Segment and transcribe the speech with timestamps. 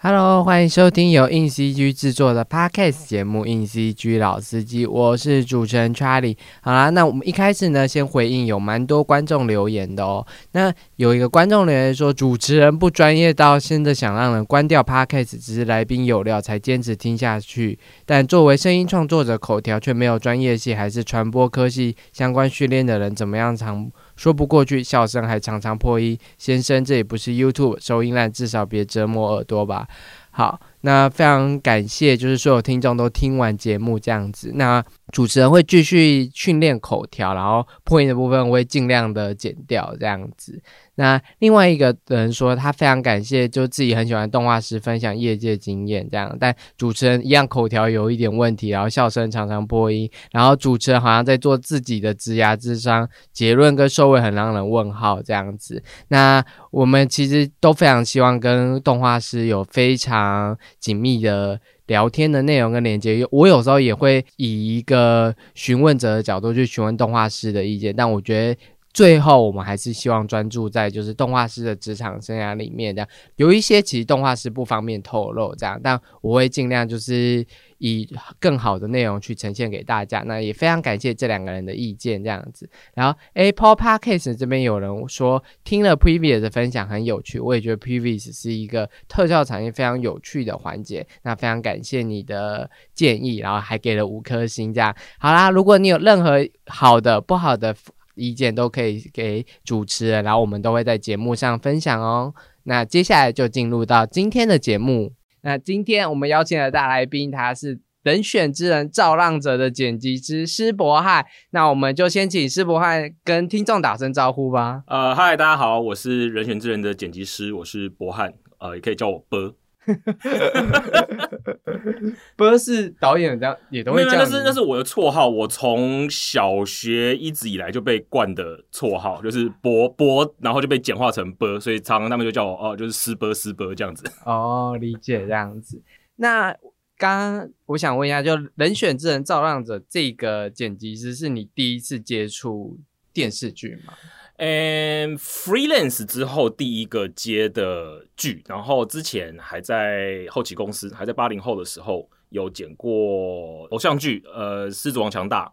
[0.00, 6.36] Hello，欢迎收听由硬 CG 制作的 Podcast 节目《硬 CG 老司机》，我是主持人 Charlie。
[6.60, 10.24] 好啦，那我们一开始呢，先回应有蛮多观众留言的哦。
[10.52, 17.76] 那有一个观众留言说，主持人不专业到现在想让人关掉 Podcast，只是来宾有料才坚持听下去。
[18.06, 24.82] 但作为声音创作者，口条却没有专业系还是传播科系相关训练的人，怎么样常说不过去？
[24.82, 26.18] 笑声还常常破音。
[26.36, 29.86] 先生，这也不是 YouTube 收音烂，至少别折磨耳朵吧。
[30.32, 34.50] 好，那非常感谢，就是所有听众都听完节目这样子。
[34.54, 40.60] 那主持人会继续训练口条，然后破音的部分会尽量的剪掉这样子。
[40.96, 55.80] 那另外一个人说，他非常感谢，就自己很喜欢动画师分享业界经验这样，但主持人一样口条有一点问题，然后笑声常常破音，然后主持人好像在做自己的职牙智商，结论跟收尾很让人问号这样子。
[56.08, 63.26] 那我们其实都非常希望跟动画师有非常紧密的聊天的内容跟连接。
[63.32, 68.60] 我有时候也会以一个询问者的角度去询问动画师的意见，但我觉得。
[68.94, 77.46] 最后，我们还是希望专注在就是动画师的职场生涯里面，这样有一些其实动画师不方便透露，这样，但我会尽量就是
[77.78, 80.22] 以更好的内容去呈现给大家。
[80.26, 82.68] 那也非常感谢这两个人的意见，这样子。
[82.94, 91.06] 然后，Apple Podcast 这边有人说听了 Previous 的分享很有趣，我也觉得 Previous 是一个特效产业非常有趣的环节。
[91.22, 95.50] 那非常感谢你的建议，然后还给了五颗星，这样好啦。
[95.50, 97.74] 如果你有任何好的、不好的。
[98.20, 102.34] 意见都可以给主持人，然后我们都会在节目上分享哦。
[102.64, 105.12] 那接下来就进入到今天的节目。
[105.48, 111.24] 那今天我们邀请的大来宾，他是人选之人造浪者的剪辑师施博汉。
[111.52, 114.82] 那我们就先请施博汉跟听众打声招呼吧。
[114.88, 119.54] 呃，嗨，大家好，我是人选之人的剪辑师，我是博汉，呃，也可以叫我波。
[122.36, 134.04] 不是导演这样也都会这样，那是那是我的绰号，我从小学一直以来就被冠的绰号，就是波波，然后就被简化成波，所以常常他们就叫我哦，就是师波师波这样子。
[134.24, 135.82] 哦，理解这样子。
[136.16, 136.52] 那
[136.96, 142.78] 刚刚我想问一下，就人选之人造浪者这个剪辑师，是你第一次接触
[143.12, 143.92] 电视剧吗？
[144.38, 155.46] 嗯，freelance 之后第一个接的剧，然后之前还在后期公司，还在八零后的时候有剪过偶像剧，呃，《狮子王强大》，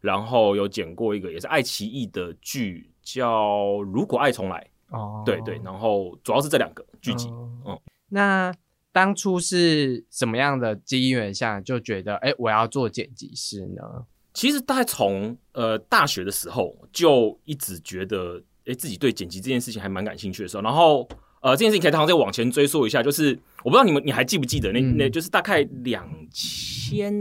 [0.00, 4.70] 然后有剪过一个也是爱奇艺的剧，叫《如果爱重来》。
[4.96, 7.28] 哦，对对，然后主要是这两个剧集。
[7.66, 7.78] 嗯，
[8.08, 8.52] 那
[8.90, 14.06] 当初是什么样的机缘下就觉得，哎，我要做剪辑师呢？
[14.40, 21.06] 其实大概从呃大学的时候就一直觉得，哎，自己对剪辑这件事情还蛮感兴趣的时候，然后
[21.42, 27.12] 呃这件事情可以再往前追溯一下，就是我不知道你们你还记不记得那那就是大概两千。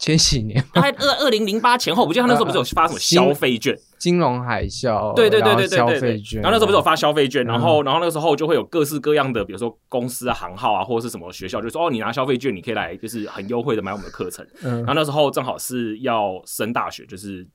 [0.00, 6.40] 前几年，他还二二零零八前后，我记得他那时候不是有发什么消费券，金融海啸，对对对对对消费券。
[6.40, 14.46] 然后那时候不是有发消费券，然后然后那个时候就会有各式各样的，比如说公司啊、行号啊，或者是什么学校，就说哦，你拿消费券，你可以来，就是很优惠的买我们的课程。
[14.62, 17.46] 然后那时候正好是要升大学，就是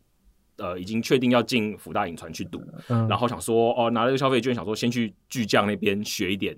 [0.57, 2.61] 呃已经确定要进福大影传去读，
[3.09, 6.55] 然后想说哦，拿了个消费券，想说先去巨匠那边学一点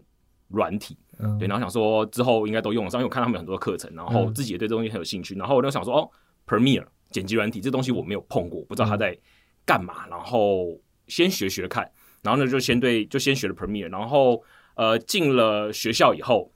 [0.49, 0.97] 软体。
[1.39, 5.33] 对，然后想说之后应该都用得上，因为我看他们很多课程，然后自己也对这东西很有兴趣。
[5.33, 6.11] 然后我就想说，哦
[6.45, 9.17] ，Premiere 剪辑软体这东西我没有碰过，不知道他在
[9.65, 10.05] 干嘛。
[10.11, 11.89] 然后先学学看，
[12.21, 13.89] 然后呢就先对，就先学了 Premiere。
[13.89, 14.43] 然后
[14.75, 16.53] 呃进了学校以后，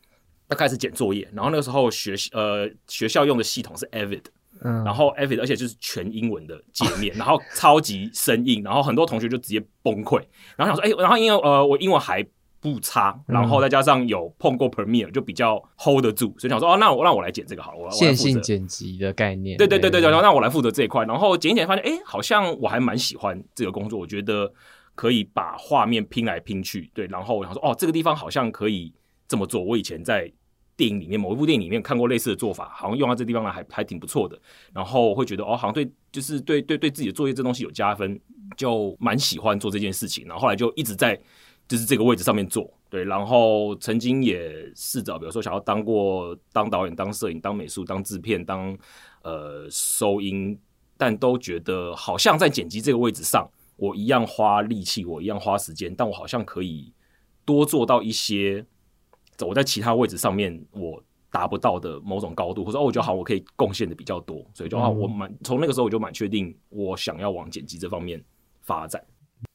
[0.47, 1.27] 他开始剪作业。
[1.33, 4.25] 然后那个时候学呃学校用的系统是 Avid，
[4.59, 10.23] 嗯，然后 Avid 而且就是全英文的界面，然后超级生硬，然后很多同学就直接崩溃。
[10.55, 12.23] 然后想说，哎，然后因为呃我英文还。
[12.61, 24.53] 不差，然后再加上有碰过 Premiere，就比较 hold 得住，所以想说哦，那我让我来剪这个好了，我线性剪辑的概念，对对对对对，然后让我来负责这一块，然后剪一剪发现，哎，好像我还蛮喜欢这个工作，我觉得
[24.93, 28.93] 可以把画面拼来拼去，对，然后我想说哦，这个地方好像可以
[29.27, 30.31] 这么做，我以前在
[30.77, 34.39] 电影里面某一部电影里面看过类似的做法，好像用到这地方来还还挺不错的，
[34.71, 38.21] 然后会觉得哦，好像对，就是对对对自己的作业这东西有加分，
[38.55, 41.19] 就蛮喜欢做这件事情，然后后来就一直在。
[41.71, 48.77] 就是这个位置上面做对，然后曾经也试着，比如说想要当过当导演、当摄影、当美术、当制片、当
[49.23, 50.59] 呃收音，
[50.97, 56.91] 但都觉得好像在剪辑这个位置上，我一样花力气，我一样花时间，但我好像可以
[57.45, 58.65] 多做到一些
[59.39, 61.01] 我在其他位置上面我
[61.31, 68.21] 达不到的某种高度，或者哦，我觉得好，我可以贡献的比较多，所以就啊，我蛮从那个时候我就蛮确定，我想要往剪辑这方面
[68.59, 69.01] 发展。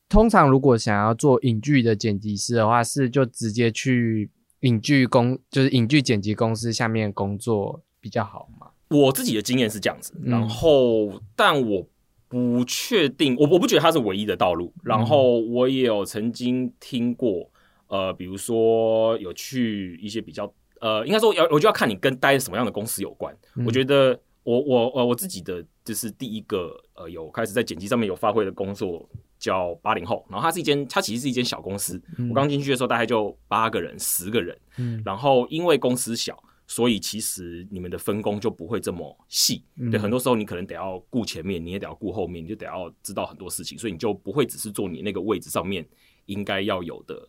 [0.09, 4.31] 通常如果想要做影剧的剪辑师的话，是就直接去
[4.61, 8.69] 影剧公就是影剧剪辑公司下面工作比较好吗？
[8.91, 11.87] 我自己的经验是这样子，然后但我
[12.29, 14.73] 不确定，我我不觉得它是唯一的道路。
[14.85, 17.51] 然后我也有曾经听过，
[17.89, 23.37] 呃，比如说有去一些比较，呃，应该说要我就要看你跟待什么样的公司有关。
[23.67, 29.07] 我觉得我我呃我自己的就是第一个呃有开始在剪辑上面有发挥的工作
[29.39, 32.01] 叫八零后，然后它是一间它其实是一间小公司，
[32.31, 36.43] 我刚进去的时候大概就八个人十个人，嗯，然后因为公司小。
[36.69, 45.87] 所以其实你们的分工就不会这么细，对，很多时候你可能得要顾前面，你也得要顾后面，你就得要知道很多事情，所以你就不会只是做你那个位置上面
[46.25, 47.29] 应该要有的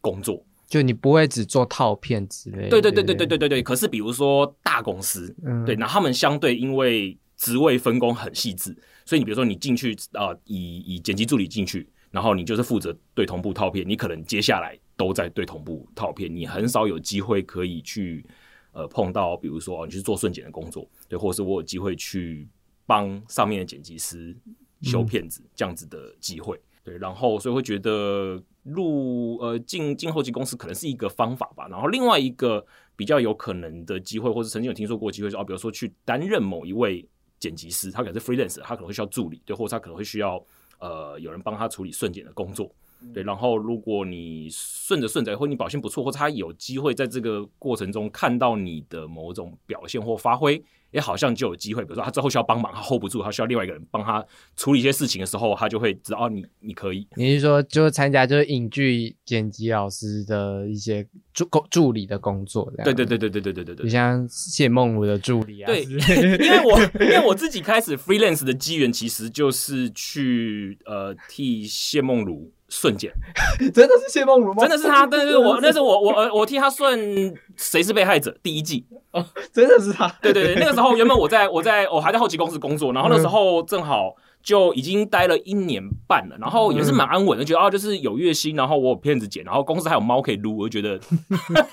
[0.00, 2.70] 工作，就你不会只做套片之类。
[2.70, 3.62] 对对对对对对对对。
[3.62, 8.74] 可是比如说大公司，嗯对，那他们相对因为职位分工很细致，
[9.04, 18.24] 所以你比如说你进去啊，以以剪辑助理进去，然后你就是负责对同步套片，你可能接下来都在对同步套片，你很少有机会可以去。
[18.72, 22.46] 呃，碰到比如说你去做顺剪的工作，对，或者是我有机会去
[22.86, 24.32] 帮上面的剪辑师
[24.80, 31.66] 修片子这样子的机会，对，然后所以会觉得入呃进进后期公司可能是一个方法吧。
[31.68, 32.64] 然后另外一个
[32.96, 37.08] 比较有可能的机会，或者曾经有听说过机会，是哦，比如说去担任某一位
[37.38, 40.44] 剪辑师，他可能是 freelance，他可能会需要助理，对，或者他可能会需要
[40.78, 42.70] 呃有人帮他处理顺剪的工作。
[43.12, 50.62] 对，然后如果你顺着顺着，或你表现不错，或者他有机会在这个过程中看到你的某种表现或发挥。
[50.92, 54.26] 也好像就有机会，比如说他之后需要帮忙，他 hold 不住，他需要另外一个人帮他
[54.56, 57.06] 处理一些事情的时候，他就会知道哦，你你可以。
[57.14, 62.68] 你是说，就参加就是影剧剪辑老师的一些助助理的工作？
[62.82, 63.84] 对对对对对对对对对。
[63.84, 65.66] 你像谢梦茹的助理啊？
[65.66, 73.12] 对， 因为我因为我自己开始 freelance 的机缘，其实就是去呃替谢梦茹顺剪。
[73.74, 74.62] 真的是谢梦如吗？
[74.62, 78.86] 真的是他，但是我 那是我我我替他顺谁是被害者第一季。
[79.10, 79.22] 哦，
[79.52, 80.08] 真的是他。
[80.22, 90.98] 对对对， 那个时候原本我在我在我还在后期公司工作，然后那时候正好就已经待了一年半了，然后也是蛮安稳的，觉得啊就是有月薪，然后我有片子剪，然后公司还有猫可以撸，我就觉得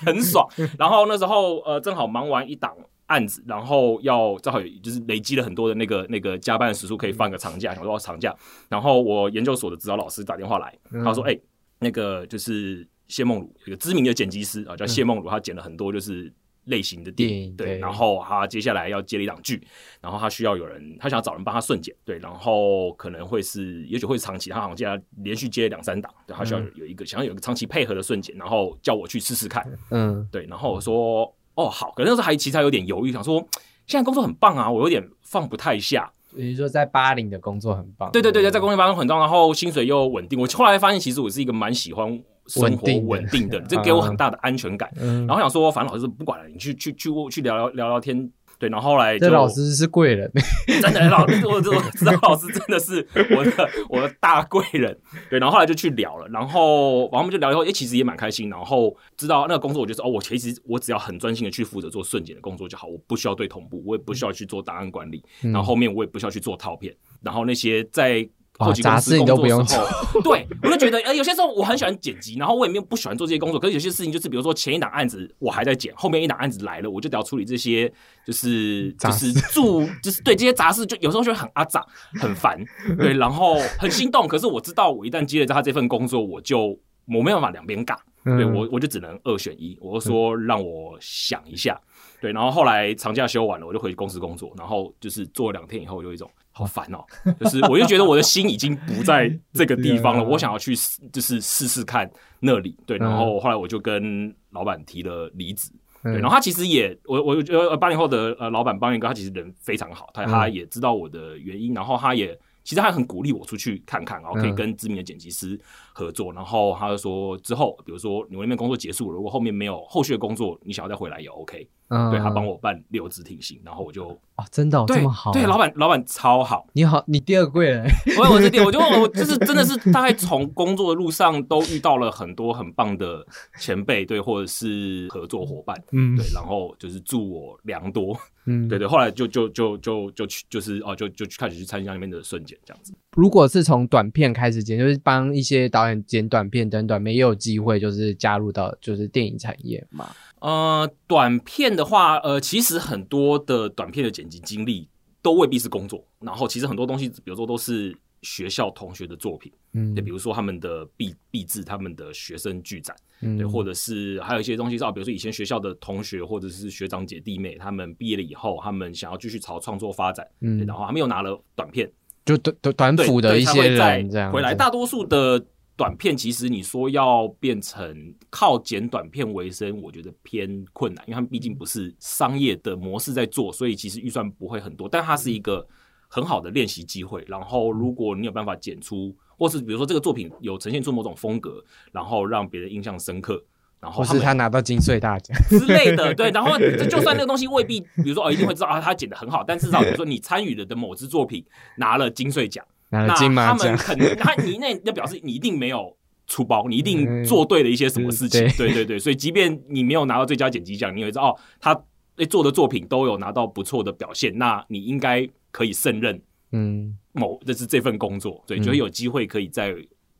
[0.04, 0.46] 很爽。
[0.78, 2.74] 然后那时候呃正好忙完一档
[3.08, 8.34] 案子，然后要正好就是累积了很多的那个那个加班的时数，可以放个长假，想说长假。
[8.70, 10.74] 然后我研究所的指导老师打电话来，
[11.04, 11.38] 他说：“哎，
[11.80, 16.32] 那个就是谢梦茹，一个知名的剪辑师啊，叫谢梦茹，他剪了很多就是。”
[16.68, 19.66] 类型的电影，对，然后他接下来要接了一档剧，
[20.02, 33.38] 然后他需要有人，他想要找人帮他顺剪，对，然后可能会是，也许会长期，他好像接他连续接两三档，对，他需要有一个想要有一个长期配合的顺剪，然后叫我去试试看，嗯，对，然后我说，哦，好，可能那时候还其实还有点犹豫，想说
[33.86, 36.10] 现在工作很棒啊，我有点放不太下。
[36.34, 42.22] 比如说在巴黎的工作很棒，对对对对，在工业发展很棒，然后薪水又稳定，我后来发现其实我是一个蛮喜欢。
[42.48, 44.90] 生活稳定的，这 给我很大的安全感。
[44.96, 48.32] 然后想说，反正老师不管了，你去去去去聊聊聊聊天。
[48.58, 50.30] 对，然后后来这老师是贵人，
[50.82, 53.06] 真的老师，我我知道老师真的是
[53.36, 54.98] 我的我的大贵人。
[55.30, 58.50] 对，然后后来就去聊了，然后然后我们就聊以后，哎，其实也蛮开心。
[58.50, 68.28] 然后知道那个工作，我就说哦，我其实我只要很专心的去负责做瞬检的工作就好，我不需要对同步，我也不需要去做档案管理，然后后面我也不需要去做套片，然后那些在。
[68.58, 69.86] 后期公司工作时候，
[70.22, 73.60] 对我就觉得，呃，有些时候我很喜欢剪辑，然后我也没有不喜欢做这些工作。
[73.60, 77.90] 可是有些事情就是，比如说前一档案子我还在剪，后面一档案子来了，我就得要处理这些，
[78.26, 81.86] 就是就是做，就是对这些杂事，就有时候就很阿杂，
[82.20, 82.58] 很烦，
[82.98, 84.26] 对，然后很心动。
[84.26, 89.78] 可是我知道，我一旦接了他这份工作，我就我没办法两边尬，对我我就只能二选一。
[89.80, 91.80] 我就说让我想一下，
[92.20, 96.28] 对，然后后来长假休完了，我就回公司工作，然后就是做两天以后，有一种。
[96.58, 96.98] 好烦哦，
[97.38, 100.74] 就是我就觉得我的心已经不在这个地方了， 我想要去
[101.12, 102.10] 就是试试看
[102.40, 105.70] 那里，对，然后后来我就跟老板提了离职，
[106.02, 115.58] 对，然后他其实也，我我觉得八零后的呃老板邦彦哥他其实人非常好，他他也知道我的原因，然后他也其实他很鼓励我出去看看，然后可以跟知名的剪辑师
[115.98, 121.68] 合作，然后他就说之后比如说你那边工作结束了，如果后面没有后续的工作，你想要再回来也 OK。
[121.90, 125.32] 嗯对他帮我办留职停薪，然后我就啊，真的这么好？
[125.32, 126.66] 对，老板老板超好。
[126.74, 127.88] 你好，你第二贵人。
[128.18, 133.26] 我我是第，我就我就是真的是大概从工作的路上都遇到了很多很棒的
[133.58, 138.14] 前辈，对，或者是合作伙伴，嗯，对，然后就是助我良多，
[138.44, 138.86] 嗯，对对。
[138.86, 142.92] 后来就就就就就去就是哦，就就去开始去参加那边的瞬间这样子。
[143.12, 150.10] 如果是从短片开始剪，就是帮一些导演剪短片等短片，也有机会就是加入到就是电影产业嘛。
[150.40, 154.88] 呃，短片的话，呃，其实很多的短片的剪辑经历
[155.20, 157.92] 都未必是工作，然后其实很多东西，比如说都是
[158.22, 171.90] 学校同学的作品，嗯，对，比如说他们的毕毕制，他们的学生剧展，对，或者是还有一些东西，照比如说以前学校的同学或者是学长姐弟妹，他们毕业了以后，他们想要继续朝创作发展，嗯，然后他们又拿了短片，
[172.24, 175.44] 就短短短幅的一些人这样回来，大多数的。
[175.78, 184.88] 短片其实你说要变成靠剪短片为生，我觉得偏困难，因为他们毕竟不是商业的模式在做，所以其实预算不会很多。
[184.88, 185.64] 但它是一个
[186.08, 187.24] 很好的练习机会。
[187.28, 193.40] 然后如果你有办法剪出，或是比如说这个作品有呈现出某种风格，然后让别人印象深刻，
[193.78, 196.28] 然后是他拿到金穗大奖之类的， 对。
[196.32, 196.58] 然后
[196.90, 201.44] 就算那个东西未必，比如说哦一定会知道啊，他剪的很好，但至少比如说你参与了的某支作品
[201.76, 202.66] 拿了金穗奖。
[202.90, 208.40] 那他们肯定，他你那那表示你一定没有出包，你一定做对了一些什么事情。
[208.56, 211.80] 对对对，所以即便你没有拿到最佳剪辑奖，你也知道哦，他
[212.28, 216.20] 做的作品都有拿到不错的表现，那你应该可以胜任。
[216.52, 219.74] 嗯，某这是这份工作，对，就会有机会可以在。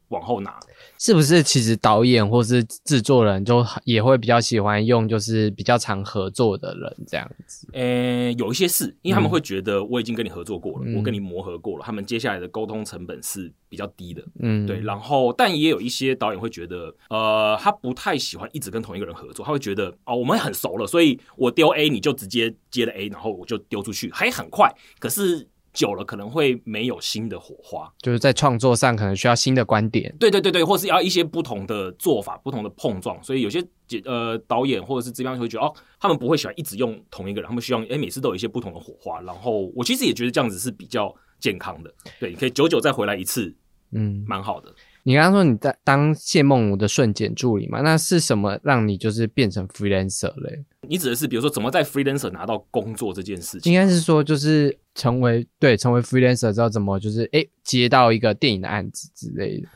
[0.08, 0.58] 往后拿，
[0.98, 1.42] 是不是？
[1.42, 7.68] 其实导演或是制作人就也会比较喜欢用，就是比较常合作的人这样子。
[7.72, 14.22] 呃，有一些是因为他们会觉得我已经跟你合作过了，我跟你磨合过了，他们接下来的沟通成本是比较低的。
[14.40, 14.80] 嗯，对。
[14.80, 24.74] 然后，但也有一些导演会觉得，呃，他不太喜欢一直跟同一个人合作，他会觉得哦，我们很熟了，所以我丢 A 你就直接接了 A，然后我就丢出去，还很快。
[24.98, 25.48] 可是。
[25.78, 30.12] 久了可能会没有新的火花，就是在创作上可能需要新的观点。
[30.18, 33.22] 对对对对，或是要一些不同的做法、不同的碰撞。
[33.22, 33.64] 所以有些
[34.04, 39.20] 呃导演或者是这边会觉得哦，他们不会喜欢一直用同一个人，他们希望哎每次都有一些不同的火花。
[39.20, 41.94] 然后我其实也觉得这样子是比较健康的。
[42.18, 43.54] 对，你可以久久再回来一次，
[43.92, 44.74] 嗯，蛮好的。
[45.08, 47.80] 你刚刚说你在当谢梦茹的瞬间助理嘛？
[47.80, 50.66] 那是什么让你就是变成 freelancer 嘞？
[50.86, 53.72] 你指的是比如说怎么在 freelancer 拿到工作这件事情？
[53.72, 59.68] 应该是说就是成为对成为 freelancer 之后怎么就是哎接到一个电影的案子之类的。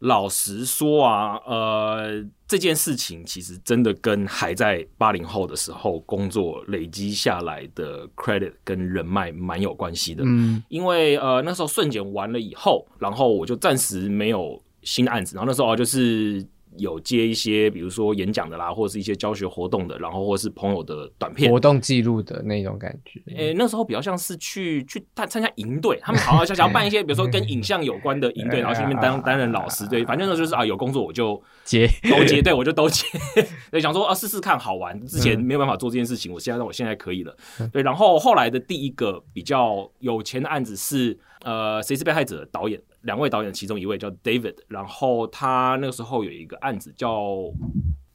[0.00, 10.22] 老实说啊，呃，这件事情其实真的跟还在八零后的时候工作累积下来的 credit 跟人脉蛮有关系的。
[10.26, 16.46] 嗯，因为呃那时候瞬剪完了以后，然后我就暂时没有新的案子，然后那时候啊就是。
[16.76, 23.22] 有接一些，比如说演讲的啦，或者是一些教学活动的，然后或者是朋友的短片活动记录的那种感觉。
[23.36, 29.86] 诶，那时候比较像是去去参参加营队，他们好好想想要办一些，比如说跟影像有关的营队，然后去那边担担任老师。
[29.86, 33.06] 对，反正呢就是啊，有工作我就接都接，对我就都接。
[33.70, 37.36] 对，想说啊试试看好玩，之前没有办法做这件事情，我现在让我现在可以了。
[37.72, 42.44] 对，然后后来的第一个比较有钱的案子是呃，谁是被害者？
[42.50, 42.82] 导演。
[43.04, 47.50] 两位导演，其中一位叫 David，然后他那个时候有一个案子叫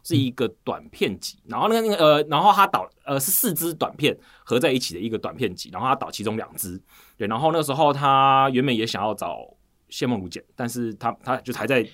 [0.04, 6.80] 是一个短片集，然后那个那个呃，然后他导呃是四支短片合在一起的一个短片集，然后他导其中两支，
[7.18, 9.40] 对，然后那个时候他原本也想要找
[9.88, 11.88] 谢梦如剪，但是他他就还在。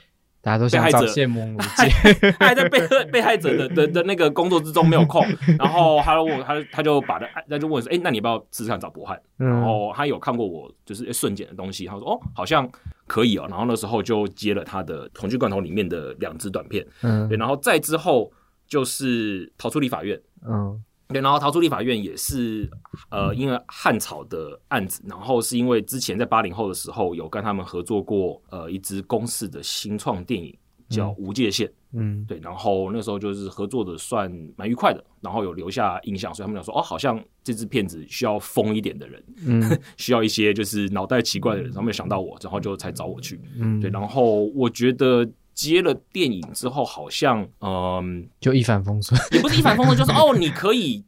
[0.45, 1.57] 大家都想找谢梦
[2.37, 2.79] 他还在被
[3.11, 5.25] 被害者的的的那个工作之中没有空，
[5.57, 9.19] 然后他问他他就把他他就问说，哎，那你不要试试看找博汉？
[9.37, 12.69] 然后他有看过我就是瞬间的东西，他说哦，好像
[13.07, 13.47] 可以哦。
[13.49, 18.31] 然后那时候就接了他的《恐惧罐头》里面的两支短片，嗯，对，然后再之后
[18.67, 20.79] 就是逃出立法院，嗯。
[21.07, 22.69] 对，然后逃出立法院也是，
[23.09, 30.55] 呃，因为汉草的案子，然后是因为之前在八零后的时候有跟他们合作过，呃，一支公式的新创电影
[30.89, 45.27] 叫《无界限》，嗯，对，然后那时候就是合作的算蛮愉快的，然后有留下印象，所以他们讲说，哦，好像这支片子需要疯一点的人，嗯， 需要一些就是脑袋奇怪的人，他们想到我，然后就才找我去，嗯，对，然后我觉得。
[45.55, 51.03] 接了电影之后，好像嗯，就一帆风顺，也不是一帆风顺， 就是哦，你可以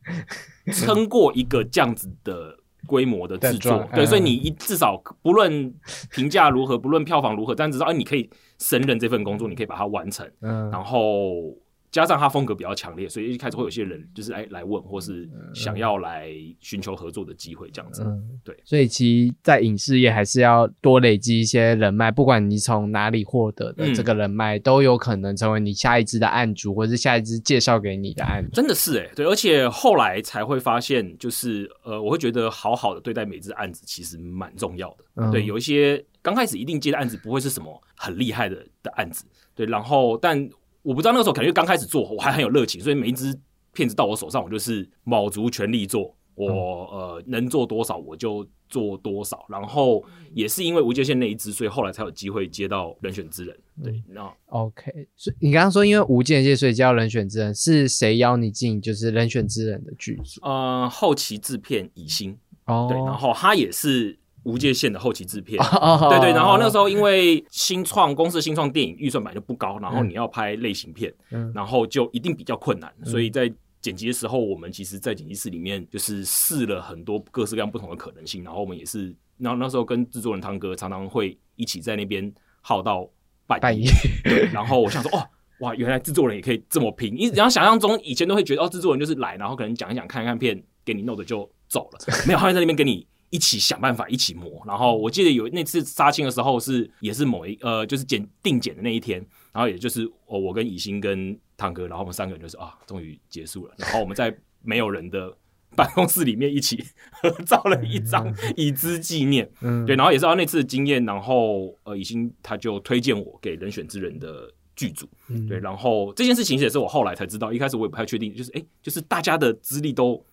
[0.73, 5.71] 撑过一个这样子的规模的制作，对，所以你一至少不论
[6.09, 8.27] 评价如何，不论票房如何，但至少哎，你可以
[8.57, 11.53] 胜任这份工作，你可以把它完成，嗯，然后。
[11.97, 18.05] 加上他风格比较强烈，所以一开始会有些人就是来来问，或是想要来寻求合作的机会这样子。
[18.43, 28.47] 对，所以其实，在影视业还是要多累积一些人脉，不管你从哪里获得的这个人脉，都有可能成为你下一支的案主，或者是下一支介绍给你的案。
[28.53, 35.31] 真的是哎，对，而且后来才会发现，就是呃，我会觉得好好的对待每支案子其实蛮重要的。
[35.31, 39.25] 对，有一些刚开始一定接的案子不会是什么很厉害的的案子，
[39.55, 40.47] 对，然后但。
[40.87, 43.37] 我不知道那个时候感觉刚开始做，我还很有热情，所以每一只
[43.73, 46.15] 片子到我手上，我就是卯足全力做。
[46.33, 49.45] 我呃能做多少我就做多少。
[49.49, 50.01] 然后
[50.33, 53.57] 也是因为无界线那一支，所以后来才有机会接到人选之人。
[53.83, 55.09] 对，那 OK。
[55.17, 60.39] 所以你刚刚说因为无界线，所以叫人选之人，是谁邀你进就是人选之人的剧组？
[60.41, 64.17] 呃，后期制片以心哦，对，然后他也是。
[64.47, 65.61] 无界限的后期制片，
[66.09, 71.13] 对对，然后那时候因为新创公司新创电影预算本来就不高，然后你要拍类型片，
[71.53, 73.51] 然后就一定比较困难，所以在
[73.81, 83.05] 剪辑的时候，我们其实，在剪辑室里面就是试了很多各式各样不同的可能性，然后我们也是，然后那时候跟制作人汤哥常常会一起在那边耗到
[83.45, 83.89] 半夜，
[84.23, 85.27] 对，然后我想说，哦，
[85.59, 93.05] 哇，原来制作人也可以这么拼，你然后想象中以前都会觉得，哦，制作人就是来，然后可能讲一讲，看一看片，给你弄的就走了，没有，他会在那边给你。
[93.29, 94.63] 一起想办法，一起磨。
[94.65, 99.19] 然后我记得有那次杀青的时候，是也是某一呃，就是剪定剪的那一天。
[99.51, 103.73] 然后也就是我我跟以欣跟汤哥，然后我们三个人就是啊，终于结束了。
[103.77, 105.35] 然后我们在没有人的
[105.75, 106.83] 办公室里面一起
[107.21, 109.49] 合照了一张，以资纪念。
[109.61, 109.95] 嗯，对。
[109.95, 115.07] 然后也是道那次的经验，然后呃，以欣他就推荐我给人选之人的剧组。
[115.49, 120.23] 对，然后这件事情也是我后来才知道，一开始我也不太确定，就是哎，就是大家的资历都。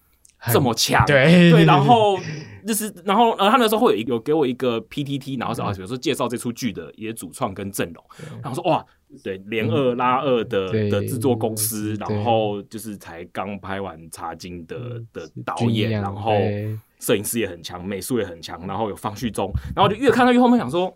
[0.53, 1.51] 这么强，对。
[1.51, 2.19] 对， 然后
[2.67, 8.05] 就是，然后呃，他那时候会有一有给我一个 PTT，然后啊，比如说介绍这出剧的一些主创跟阵容，
[8.43, 8.85] 然后说哇，
[9.23, 16.33] 对，连二拉二的的制作公司，然后就是才刚拍完《茶金》的的导演，然后
[17.01, 20.95] 摄影师也很强，美术也很强，然后有方旭中，然后就越看到越后面想说。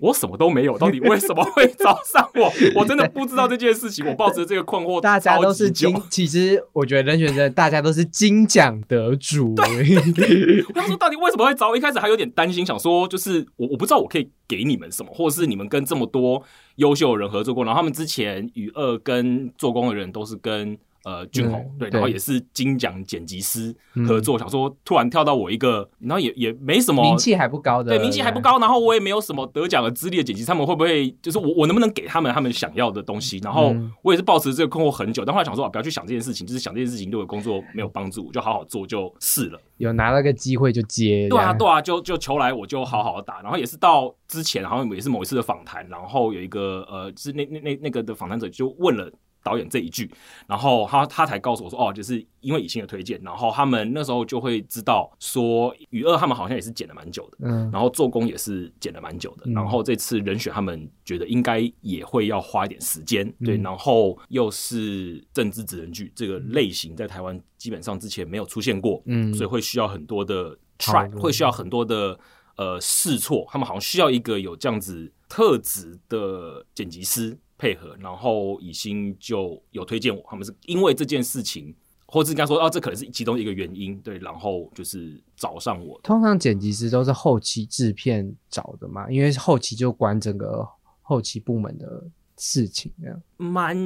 [0.00, 2.52] 我什么都没有，到底为什么会找上我？
[2.74, 4.04] 我真的不知道这件事情。
[4.04, 5.94] 我抱着这个困惑， 大家都是金。
[6.10, 9.54] 其实我觉得人选人大家都是金奖得主。
[9.56, 11.76] 我想说，到底为什么会找我？
[11.76, 16.42] 一开始还有点担心，想说就是我我不知道我可以给你们什么，或者是你们跟这么多
[16.76, 20.76] 优秀的人合作过，然后他们之前与二跟做工的人都是跟。
[21.04, 23.74] 呃，俊宏对，然后也是金奖剪辑师
[24.08, 33.38] 合作，想说突然跳到我一个，然后也也没什么名气还不高的，对，名气还不高，然后我也没有什么得奖的资历的剪辑，他们会不会就是我我能不能给他们他们想要的东西？
[33.44, 39.60] 然后我也是抱持这个困惑很久，但后来想说啊，不要去想这件事情，就是想这件事情对我工作没有帮助，就好好做就是了。
[39.76, 49.12] 有拿到个机会就接，对啊对啊，就就求来我就好好打，然后也是到之前好像也是某一次的访谈，然后有一个呃，是那那那那个的访谈者就问了。
[49.44, 50.10] 导演这一句，
[50.48, 72.18] 然后他他才告诉我说，哦，就是因为以欣的推荐，然后他们那时候就会知道说，雨二他们好像也是剪了蛮久的，嗯，然后做工也是剪了蛮久的，然后这次人选他们觉得应该也会要花一点时间，对，然后又是政治职人剧这个类型在台湾基本上之前没有出现过，嗯，所以会需要很多的 try，会需要很多的
[72.56, 77.36] 呃试错，他们好像需要一个有这样子特质的剪辑师。
[77.56, 81.74] 配合，然后以心就有推荐我，他们是因为这件事情，
[82.06, 86.00] 或者应该说，哦，这可能是其中一个原因，对，然后就是找上我。
[86.02, 90.66] 通常剪辑师都是后期制片找的嘛，因为后期就管整个
[91.02, 92.04] 后期部门的
[92.36, 93.22] 事情，这样。
[93.36, 93.76] 蛮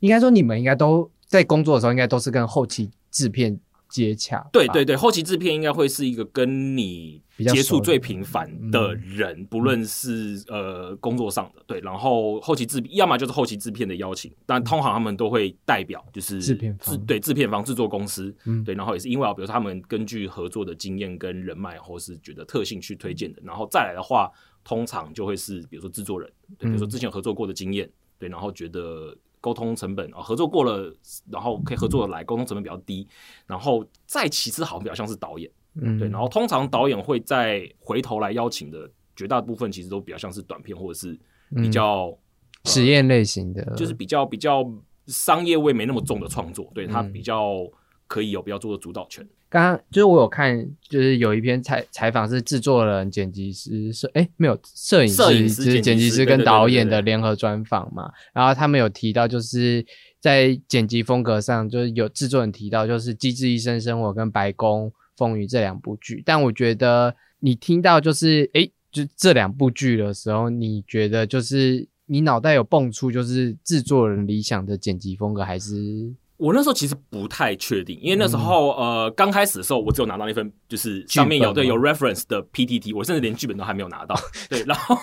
[0.00, 3.58] 应该说，你们应该都在工作的时候，应该都是跟后期制片。
[3.88, 24.30] 接洽，对对对，后期制片应该会是一个跟你接触最频繁的人，不论是呃工作上的对，然后后期制，要么就是后期制片的邀请，但通常他们都会代表就是制片方，对制片方制作公司，对，然后也是因为啊，比如说他们根据合作的经验跟人脉，或是觉得特性去推荐的，然后再来的话，
[24.62, 29.16] 通常就会是比如说制作人，比如说之前合作过的经验，对，然后觉得。
[29.40, 30.92] 沟通成本啊，合作过了，
[31.30, 33.06] 然后可以合作的来，沟通成本比较低。
[33.46, 36.08] 然后再其次，好像比较像是导演，嗯，对。
[36.08, 41.18] 然后通常导演会在回头来邀请的绝大部分，其实都比较像是短片或者是
[41.56, 42.16] 比较
[42.64, 44.68] 实验类型的，就是比较比较
[45.06, 47.66] 商业味没那么重的创作，对他比较
[48.06, 49.26] 可以有比较做的主导权。
[49.50, 55.16] 刚刚就是我有看，就是有一篇采采访是制作人、剪辑师摄哎没有摄影师，
[55.64, 58.12] 就是剪辑师跟导演的联合专访嘛。
[58.34, 59.84] 然后他们有提到，就是
[60.20, 66.22] 在剪辑风格上，就是有制作人提到，就是《机智医生生活》跟《白宫风云》这两部剧。
[66.26, 76.12] 但我觉得你听到就是哎，就这两部剧的时候，你觉得就是你脑袋有蹦出就是制作人理想的剪辑风格，还是？
[76.38, 84.14] 我那时候其实不太确定，因为那时候呃刚开始的时候，我只有拿到那份就是上面有对有 reference 的 PTT，我甚至连剧本都还没有拿到。
[84.48, 84.96] 对，然后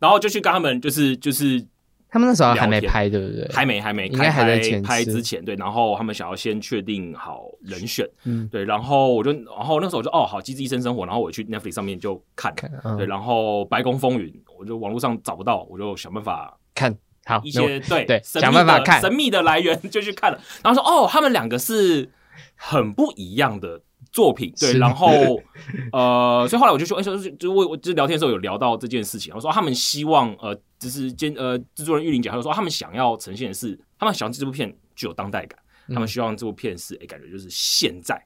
[0.00, 1.62] 然后就去跟他们就是就是
[2.08, 3.46] 他们那时候还没拍，对不对？
[3.52, 5.44] 还没还没，应该还在拍之前。
[5.44, 12.54] 对，然后他们想要先确定好人选，嗯，对，然后我就然后那时候我就哦好，机智医生生活，然后我去 Netflix 上面就看，
[12.96, 16.96] 对，然后白宫风云，我就网络上找不到，我就想办法看。
[17.28, 18.98] 好，一些对对，想办法看。
[19.02, 22.08] 神秘的来源就去看了，然后说哦，他们两个是
[22.56, 23.78] 很不一样的
[24.10, 25.10] 作品，对，然后
[25.92, 38.18] 呃，所以后来我就说，哎，就就我我就聊天的时候有聊到这件事情，我说他们希望呃，就是监呃制作人玉玲讲，他说他们想要呈现的是，他们想这部片具有当代感，他们希望这部片是哎，感觉就是现在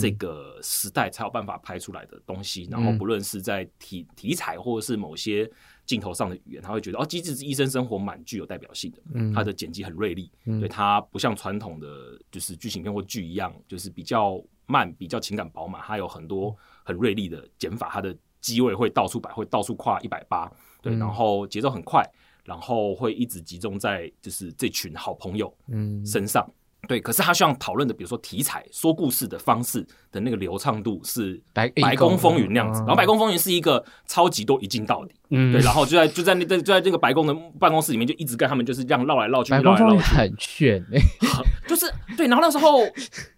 [0.00, 2.68] 这个时代才有办法拍出来的东西。
[2.70, 5.48] 然后不论是在题题材或者是某些
[5.88, 8.98] 镜头上的语言，他会觉得哦，《机智医生生活》蛮具有代表性的。
[9.14, 15.80] 嗯，他的剪辑很锐利，对他不像传统的就是剧情片或剧一样，就是比较慢、比较情感饱满。
[15.82, 20.52] 他有很多很锐利的剪法，他的机位会到处摆，会到处跨一百八。
[20.82, 22.04] 对，然后节奏很快，
[22.44, 26.46] 然后会一直集中在就是这群好朋友嗯身上。
[26.86, 32.78] 对，可是他希望讨论的，比如说题材、说故事的方式的那个流畅度是白白宫风云那样子。
[32.80, 40.82] 然后白宫风云是一个超级多一镜到底，嗯，对，然后就在就在那在就在这个白宫的办公室里面，就一直跟他们就是这样绕来绕去，绕来绕去，很炫，
[41.66, 42.28] 就是对。
[42.28, 42.78] 然后那时候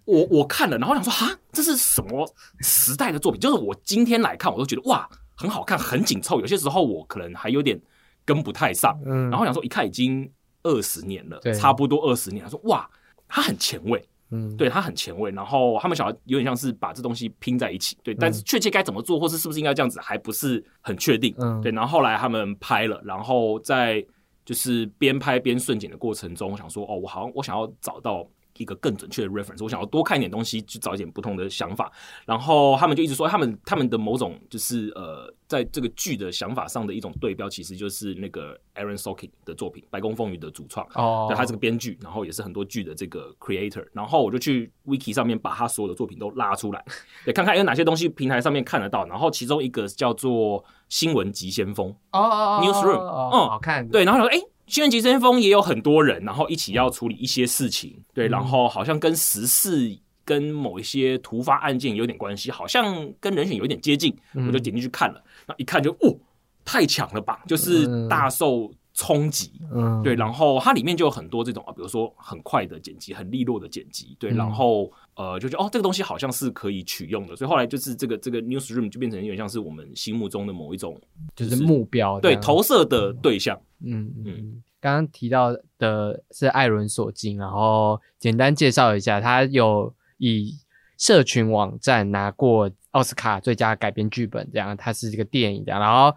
[0.05, 3.41] 我我看了，然后想说哈，这是什么时代的作品？
[3.41, 6.41] 就是我今天来看，我都觉得哇，很好看，很紧凑。
[6.41, 7.81] 有些时候我可能还有点
[8.25, 10.31] 跟不太上，嗯，然后想说一看已经
[10.63, 12.89] 二十年了，差不多二十年，他说哇。
[13.31, 24.05] 他很前卫，嗯，对他很前卫，然后他们想要有点像是把这东西拼在一起，对，但是确切该怎么做，或是是不是应该这样子，还不是很确定，嗯，对，然后后来他们拍了，然后在
[24.45, 28.29] 就是边拍边顺景的过程中，我想说，哦，我好像我想要找到。
[28.61, 31.91] 一个更准确的 reference，我想要多看一点东西，去找一点不同的想法。
[32.27, 43.87] 然后他们就一直说，他们他们的某种就是呃，在这个剧的想法上的一种对标，其实就是那个 Aaron Sorkin 的作品《白宫风云》的主创哦，对他这个编剧，然后也是很多剧的这个 creator。
[43.95, 46.85] 然后我就去 wiki 上面把他所有的作品都拉出来，
[47.25, 49.07] 对，看看有哪些东西平台上面看得到。
[49.07, 54.37] 然后其中一个叫做《新闻急先锋》哦，Newsroom，嗯，好看，对，然后说哎。
[54.37, 54.47] 新
[54.83, 66.17] 闻急先锋也有很多人，然后一起要处理一些事情，对，然后好像跟时事、跟某一些突发案件有点关系，好像跟人选有点接近，我就点进去看了，那一看就哦，
[66.65, 81.01] 太强了吧，就是大受冲击，嗯，对，然后它里面就有很多这种啊，比如说很快的剪辑，很利落的剪辑，对，然后呃，就觉得哦，这个东西好像是可以取用的，所以后来就是这个这个 newsroom 就变成有点像是我们心目中的某一种
[81.35, 83.59] 就是目标，对，投射的对象。
[83.83, 90.59] 嗯嗯，刚刚提到的是艾伦索金，然后简单介绍一下，他有以
[90.99, 95.81] 社群网站拿过奥斯卡最佳改编剧本，这样，他是这个电影这样。
[95.81, 96.15] 然后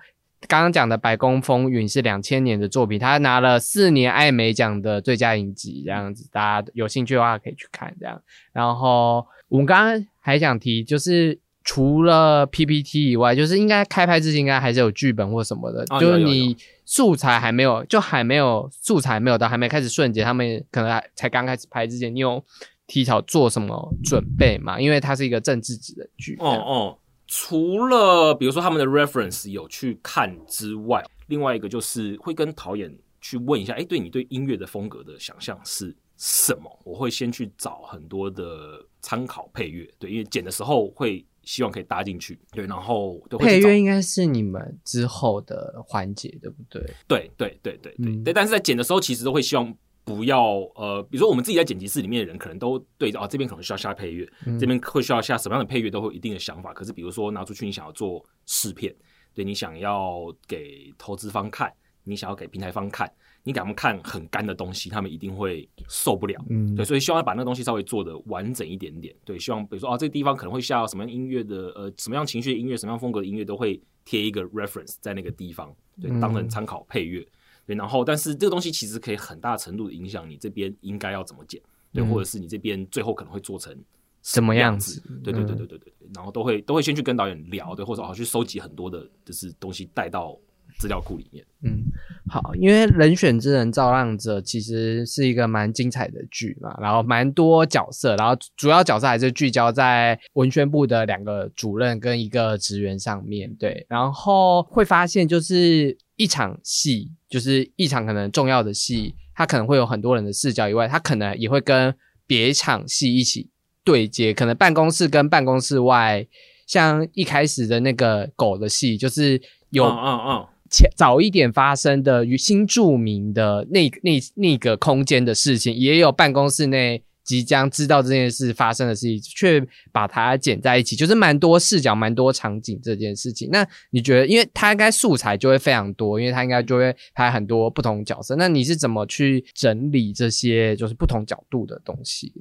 [0.48, 8.22] 刚刚讲的《白宫风云》是两千年的作品，他拿了四年艾美奖的最佳影集，这样子，大家有兴趣的话可以去看这样。
[8.52, 16.58] 然后我们刚刚还想提，就是除了 PPT 以外，就是应该开拍之前应该还是有剧本或什么的，就是你。
[16.86, 22.44] 素材还没有，就还没有素材没有到，还没开始瞬间，他们可能才刚开始拍之前，你有
[22.88, 24.78] 提早做什么准备吗？
[24.80, 26.36] 因为它是一个政治值的剧。
[26.40, 36.80] 哦哦，除了比如说他们的 reference 有去看之外，另外一个就是会跟导演去问一下，哎，对你对音乐的风格的想象是什么？
[36.84, 41.26] 我会先去找很多的参考配乐，对，因为剪的时候会。
[41.46, 46.82] 希望可以搭进去，对，然后配乐应该是你们之后的环节，对不对？
[47.06, 48.34] 对对对对对对。
[48.34, 56.74] 但是在剪的时候，其实都会希望不要呃，比如说我们自己在剪辑室里面的人，可能都对啊，这边可能需要下配乐，这边会需要下什么样的配乐，都会有一定的想法。
[56.74, 58.94] 可是比如说拿出去，你想要做试片，
[59.34, 61.72] 对你想要给投资方看，
[62.04, 63.12] 你想要给平台方看。
[63.46, 66.42] 你给他们看很干的东西，他们一定会受不了。
[66.50, 69.14] 嗯，对，所以希望把那个东西稍微做的完整一点点。
[69.26, 77.28] 对，希望比如说啊，这个地方可能会下什么样音乐的，呃，什么样情绪的音乐，什么样风格的音乐，都会贴一个 reference 在那个地方，对，当成参考配乐。
[77.66, 81.62] 对，然后但是这个东西其实可以很大程度的影响你这边应该要怎么剪，
[81.94, 83.76] 对，或者是你这边最后可能会做成
[84.22, 85.02] 什么样子？
[85.24, 90.38] 对对对对对对，然后都会都会先去跟导演聊，对，或者哦去收集很多的就是东西带到。
[90.80, 91.84] 资料库里面，嗯，
[92.28, 111.94] 好，因为人选之人造浪者其实是一个蛮精彩的剧嘛，然后蛮多角色，然后主要角色还是聚焦在文宣部的两个主任跟一个职员上面对，然后会发现就是一场戏，就是一场可能重要的戏，它可能会有很多人的视角以外，它可能也会跟
[112.26, 113.50] 别场戏一起
[113.84, 116.26] 对接，可能办公室跟办公室外，
[116.66, 120.48] 像一开始的那个狗的戏，就是有，嗯嗯。
[120.72, 133.50] 前早一点发生的与新著名的那那那个空间的事情，也有办公室内即将知道这件事发生的事情，却把它剪在一起，就是蛮多视角、蛮多场景这件事情。
[133.52, 138.36] 那你觉得，因为它应该素材就会非常多，因为它应该就会拍很多不同角色。
[138.36, 142.34] 那你是怎么去整理这些就是不同角度的东西？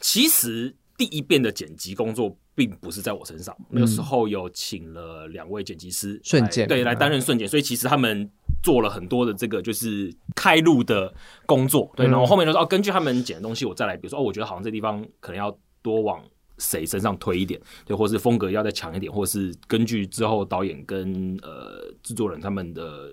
[0.00, 2.36] 其实第一遍的剪辑工作。
[2.56, 8.26] 并不是在我身上，那个时候有请了两位剪辑师瞬间对来担任瞬间，所以其实他们
[8.62, 11.12] 做了很多的这个就是开路的
[11.44, 16.24] 工作，对，然后后面就说哦，根据他们剪的东西，我再来，比如说哦，我觉得好像这地方可能要多往
[16.56, 23.12] 谁身上推一点，对，或是风格要再强一点，或是根据之后导演跟呃制作人他们的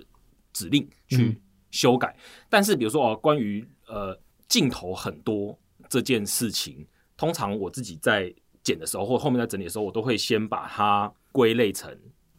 [0.54, 1.38] 指令去
[1.70, 2.16] 修改。
[2.50, 4.18] 但是比如说哦，关于呃
[4.48, 6.88] 镜头很多这件事情，
[7.24, 8.30] 通常我自己在
[8.62, 11.90] 剪的时候或后面在整理的时候，我都会先把它归类成，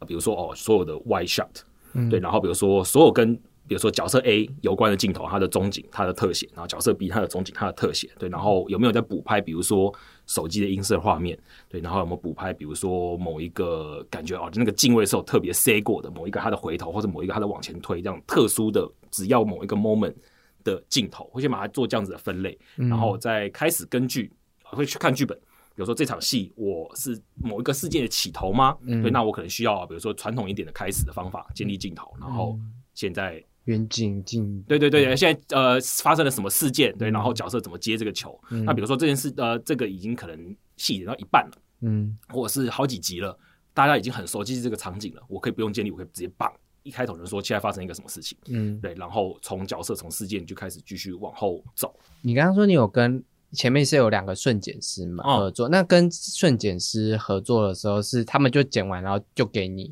[0.07, 1.63] 比如说哦所有的 wide shot，
[2.11, 3.35] 对，然后比如说所有跟
[3.67, 9.41] 比如说角色 A 有关的镜头，它的中景、它的特写，然后角色 B 它的中景、它的特写，对，然后有没有在补拍？
[9.41, 9.91] 比如说
[10.27, 12.53] 手机的音色画面，对，然后有没有补拍？
[12.53, 20.15] 比如说某一个感觉哦，就那个镜位是有特别塞过的，某一个它的回头或者某一个它的往前推，这样特殊的，只要某一个 moment
[20.63, 24.31] 的镜头，会先把它做这样子的分类，然后再开始根据
[24.65, 25.37] 会去看剧本。
[25.39, 28.77] 比如说这场戏我是某一个事件的起头吗？
[28.87, 32.59] 对，那我可能需要比如说传统一点的开始的方法，建立镜头，然后
[32.95, 33.45] 现在。
[33.65, 36.95] 远景近，对对对，现在呃发生了什么事件？
[36.99, 38.39] 对，然后角色怎么接这个球？
[38.51, 43.35] 那比如说这件事，呃，这个已经可能戏演到一半了，嗯，或者是好几集了，
[43.73, 51.99] 大家已经很熟悉这个场景了，我可以不用建立，我可以直接棒一开头就说现在发生一个什么事情，嗯，对，然后从角色从事件就开始继续往后走。
[52.21, 53.25] 你刚刚说你有跟
[53.55, 55.69] 前面是有两个瞬剪师嘛合作？
[55.69, 59.91] 那跟瞬剪师合作的时候是他们就剪完然后就给你。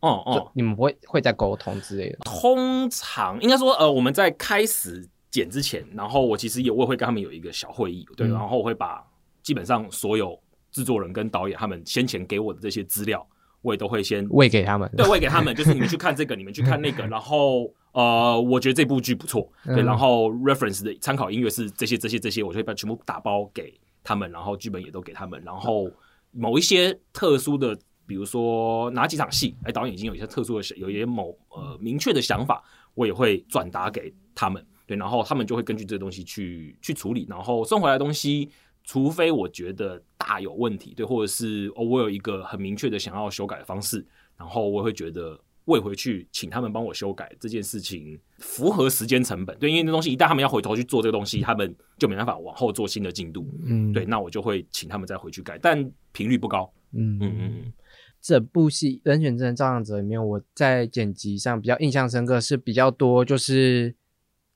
[0.00, 2.18] 哦哦，你们不会会在沟通之类的？
[2.24, 9.04] 通常应该说，呃，我们在开始剪之前，然后我其实也我也会跟他们有一个小会议，对，然后我会把
[9.42, 10.38] 基本上所有
[10.70, 13.26] 制作人跟导演他们先前给我的这些资料，
[13.60, 25.90] 我也都会先喂给他们，对，喂给他们，就是你们去 看这个，你们去看那个， 然后呃，我觉得这部剧不错，对，然后 reference 的参考音乐是这些这些这些，我就会把全部打包给他们，然后剧本也都给他们，然后
[26.30, 27.78] 某一些特殊的。
[28.08, 38.48] 比如说哪几场戏，哎，导演已经有一些特殊的、有一些某呃明确的想法，我也会转达给他们，对，然后他们就会根据这个东西去去处理，然后送回来的东西，
[38.82, 44.02] 除非我觉得大有问题，对，或者是哦，我有一个很明确的想要修改的方式，
[44.38, 57.18] 然后我会觉得喂回去请他们帮我修改这件事情符合时间成本，对，因为那东西一旦他们要回头去做这个东西，他们就没办法往后做新的进度，嗯，对，那我就会请他们再回去改，但频率不高，嗯。
[57.20, 57.72] 嗯嗯。
[58.20, 63.94] 整部戏《人选之人造样者》里面，我在剪辑上比较印象深刻，是比较多就是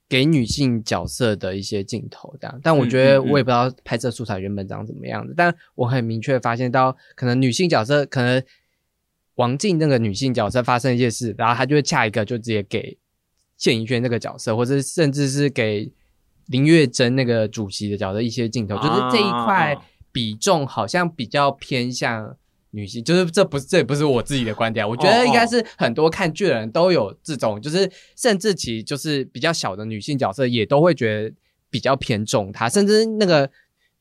[0.09, 2.61] 给女性角色的一些镜头这样。
[2.61, 8.43] 但我觉得我也不知道拍摄素材原本长怎么样子，但我很明确发现到，可能女性角色可能
[9.37, 12.99] 王静那个女性角色发生一些事，然后他就会下一个就直接给
[13.57, 15.91] 谢盈萱那个角色，或者甚至是给
[16.47, 19.77] 林月珍那个主席的角色一些镜头，就是这一块
[20.11, 22.37] 比重好像比较偏向。
[22.75, 31.35] 女性就是这不是这也不是我自己的观点，我觉得应该是很多看剧的人都有这种，就是甚至其就是比较小的女性角色也都会觉得
[31.69, 33.51] 比较偏重她，甚至那个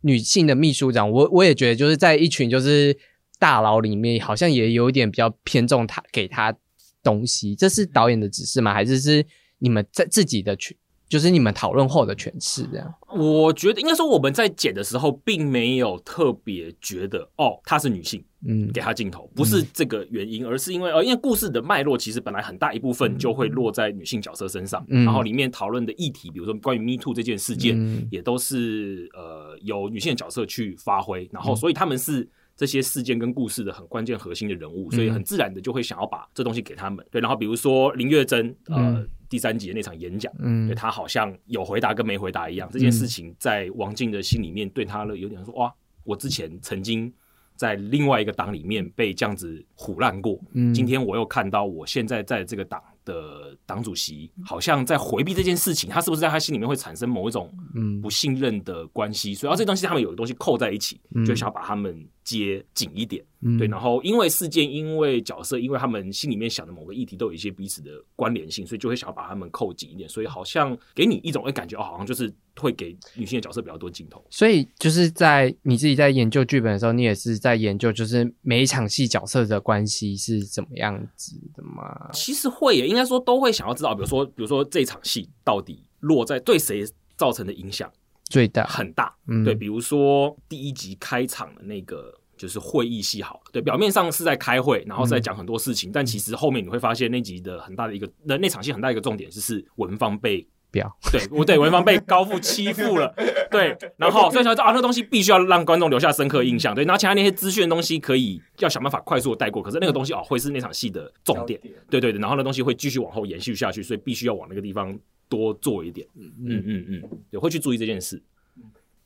[0.03, 2.97] 女性的秘书长，我我也觉得就是在一群就是
[3.41, 6.55] 大佬里面，好像也有一点比较偏重他给他
[7.01, 8.71] 东西，这是导演的指示吗？
[8.71, 9.25] 还是是
[9.57, 10.77] 你们在自己的群？
[11.09, 12.93] 就是你们讨论后的诠释，这样。
[13.13, 32.29] 我觉得应该说我们在剪的时候，并没有特别觉得哦，她是女性，嗯，给她镜头，不是这个原因，而是因为呃，因为故事的脉络其实本来很大一部分就会落在女性角色身上，然后里面讨论的议题，比如说关于 Me Too 这件事件，也都是呃由女性的角色去发挥，然后所以他们是。
[32.61, 37.03] 这些事件跟故事的很关键核心的人物，所以很自然的就会想要把这东西给他们。
[37.09, 42.69] 对，然后比如说林月珍，呃，第三集的那场演讲，嗯，对他好像有回答跟没回答一样。
[42.71, 47.11] 这件事情在王静的心里面，对他了有点说哇，我之前曾经
[47.55, 52.79] 在另外一个党里面被这样子唬烂过，嗯，今天我又看到我现在在这个党。
[53.03, 57.51] 的党主席好像在回避这件事情，他是不是在他心里面会产生某一种
[57.99, 59.33] 不信任的关系？
[59.33, 63.23] 所以，这东西他们有的东西扣在一起，就想要把他们接紧一点。
[63.43, 70.07] 嗯对，然后因为事件，因为角色，因为他们心里面想的某个议题都有一些彼此的关联性，所以就会想要把他们扣紧一点。
[70.07, 74.23] 所以，好像给你一种会感觉哦，好像就是会给女性的角色比较多镜头。
[74.29, 82.11] 所以，就是在你自己在研究剧本的时候，你也是在研究，就是每一场戏角色的关系是怎么样子的吗？
[82.13, 82.87] 其实会耶。
[82.87, 86.83] 应该说都会想要知道，比如说，比如说这场戏到底落在对谁
[87.17, 87.91] 造成的影响
[88.25, 100.47] 最大很大，嗯对，比如说第一集开场的那个就是会议戏，好了，对，表面上是在开会，然后在讲很多事情，但其实后面你会发现那集的很大的一个那那场戏很大一个重点就是文芳被。
[100.73, 103.13] 表对，我对文芳被高富欺负了，
[103.51, 116.31] 对，然后所以说啊，那东西必须要让观众留下深刻印象，对，然后其他那些资讯的东西可以要想办法快速的带过，可是那个东西哦会是那场戏的重点，对对对，然后那东西会继续往后延续下去，所以必须要往那个地方多做一点，嗯。
[116.45, 118.23] 嗯嗯嗯，对，会去注意这件事。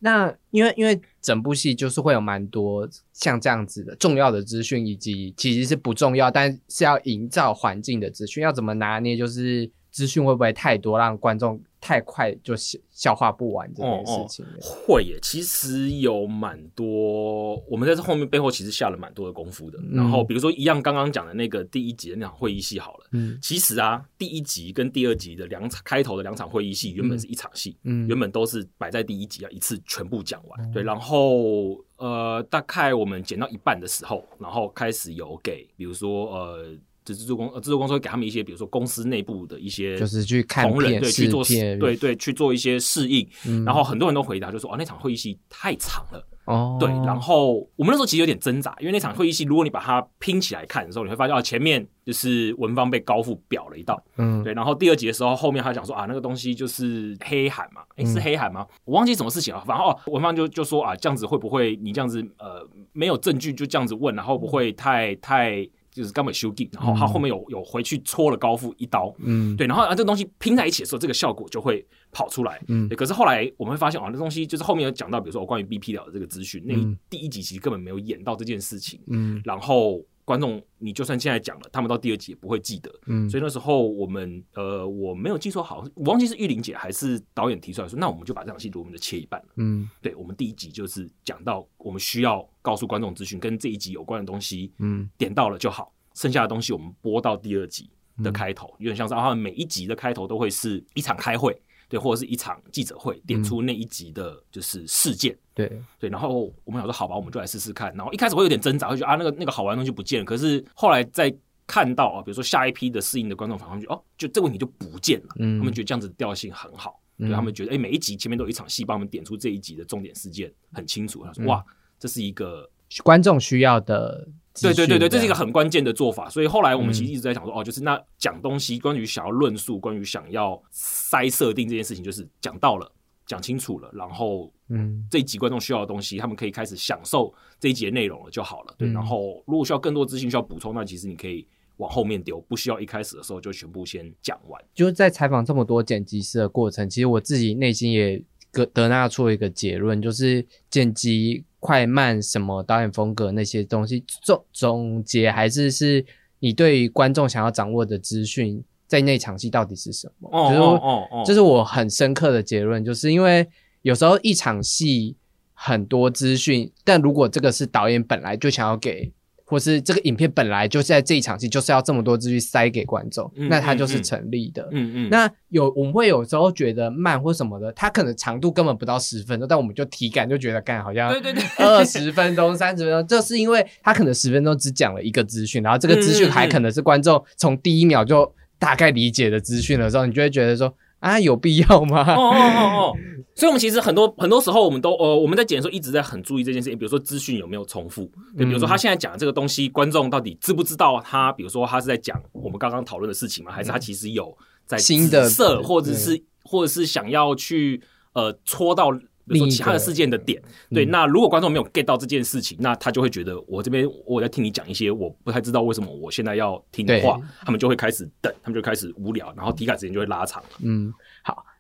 [0.06, 9.18] 那因为因为整部戏就是会有蛮多像这样子的重要的资讯，以及其实是不重要，但是要营造环境的资讯，要怎么拿捏？
[9.18, 11.60] 就是资讯会不会太多，让观众？
[11.86, 15.20] 太快就消消化不完这件事情，会耶。
[15.22, 19.78] 其实有蛮多，我们在这后面背后其实下了蛮多的功夫的。
[19.92, 30.72] 然后比如说一样刚刚讲的那个第一集的那场会议戏好了，嗯，其实啊，第一集跟第二集的两场开头的两场会议戏原本是一场戏，嗯，原本都是摆在第一集啊，一次全部讲完。
[30.72, 36.76] 对，然后呃，大概我们剪到一半的时候，然后开始有给，比如说呃。
[37.06, 43.26] 这制作公呃制作公司会给他们一些，比如说公司内部的一些，就是去看同人对去做对对去做一些适应，
[43.64, 58.66] 然后很多人都回答就说哦那场会议戏太长了哦，对，然后我们那时候其实有点挣扎，因为那场会议戏如果你把它拼起来看的时候，你会发现哦前面就是文芳被高富表了一道，嗯，对，然后第二集的时候后面他讲说啊那个东西就是黑函嘛，诶是黑函吗？
[58.84, 65.68] 我忘记什么事情了，反正哦文芳就就说啊这样子会不会你这样子呃没有证据就这样子问，然后不会太太。
[65.96, 76.76] 就是根本修订，然后他后面有有回去戳了高富一刀，嗯，对，然后啊这个东西拼在一起的时候，这个效果就会跑出来，嗯，可是后来我们会发现啊，那东西就是后面有讲到，比如说我关于 BP 了的这个资讯，那
[77.10, 80.04] 第一集其实根本没有演到这件事情，嗯，然后。
[80.26, 82.92] 观众，你就算现在讲了，他们到第二集也不会记得。
[83.06, 89.48] 嗯，所以那时候我们，呃，我没有记错，好，我忘记是玉玲姐还是导演提出来说，那我们就把这场戏我们就切一半了。
[89.58, 97.88] 嗯，对，我们第一集就是讲到我们需要告诉观众资讯跟这一集有关的东西，嗯，点到了就好，剩下的东西我们播到第二集
[98.24, 101.56] 的开头，有点像是啊，每一集的开头都会是一场开会。
[101.88, 105.38] 对，或者是一场记者会，点出那一集的就是事件。
[105.54, 107.94] 对对，然后我们想说，好吧，我们就来试试看。
[107.96, 110.26] 然后一开始会有点挣扎，会觉得啊，那个那个好玩的东西不见了。
[110.26, 111.34] 可是后来再
[111.68, 115.28] 看到啊，比如说下一批的适应的观众反馈，哦，就这个问题就不见了。
[115.40, 121.24] 嗯，他们觉得这样子调性很好，对他们觉得，哎，每一集前面都有一场戏，帮我们点出这一集的重点事件很清楚。
[121.24, 121.64] 他说，哇，
[121.98, 122.70] 这是一个
[123.04, 124.28] 观众需要的。
[124.62, 126.30] 对对对对，这是一个很关键的做法。
[126.30, 132.90] 所以后来我们其实一直在讲说，哦，就是那讲东西，关于想要论述，关于想要塞设定这件事情，就是讲到了，
[133.28, 138.74] 讲清楚了，然后嗯，这一集观众需要的东西，他们可以开始享受这一节内容了就好了。
[138.78, 141.46] 对，然后如果需要更多资讯需要补充，那其实你可以
[141.78, 144.64] 往后面丢，不需要一开始的时候就全部先讲完。
[144.74, 151.44] 就是在采访这么多剪辑师的过程，其实我自己内心也得得那出一个结论，就是剪辑。
[151.66, 156.06] 快慢什么导演风格那些东西总总结还是是
[156.38, 160.30] 你对于观众想要掌握的资讯在那场戏到底是什么？
[160.32, 163.48] 哦哦哦，这是我很深刻的结论，就是因为
[163.82, 165.16] 有时候一场戏
[165.56, 169.12] 很多资讯，但如果这个是导演本来就想要给。
[169.46, 174.68] 或是这个影片本来就在这一场戏就是要这么多字去塞给观众，那它就是成立的。
[174.72, 175.10] 嗯嗯。
[175.10, 190.76] 那有我们会有时候觉得慢或什么的，它可能长度根本不到十分钟，但我们就体感就觉得干好像对对对 二十分钟、三十分钟，这是因为它可能十分钟只讲了一个资讯，然后这个资讯还可能是观众从第一秒就大概理解的资讯的时候，你就会觉得说。
[191.00, 192.16] 啊，有必要吗？
[192.16, 192.98] 哦哦哦哦，
[193.36, 196.78] 所以，我们其实很多很多时候，我们都呃，我们在剪的时候一直在很注意这件事情。
[196.78, 198.10] 比如说，资讯有没有重复？
[198.38, 201.02] 对，比如说他现在讲的这个东西，观众到底知不知道？
[201.02, 203.52] 他比如说，他是在讲我们刚刚讨论的事情吗？
[203.52, 207.82] 还是他其实有在新的色，或者是或者是想要去
[208.14, 208.90] 呃戳到？
[209.28, 220.50] 比如说其他的事件的点，对，那如果观众没有 get 到这件事情，那他就会觉得我这边我在听你讲一些我不太知道为什么我现在要听的话，他们就会开始等，他们就开始无聊，然后体感时间就会拉长了。
[220.62, 221.00] 嗯，好，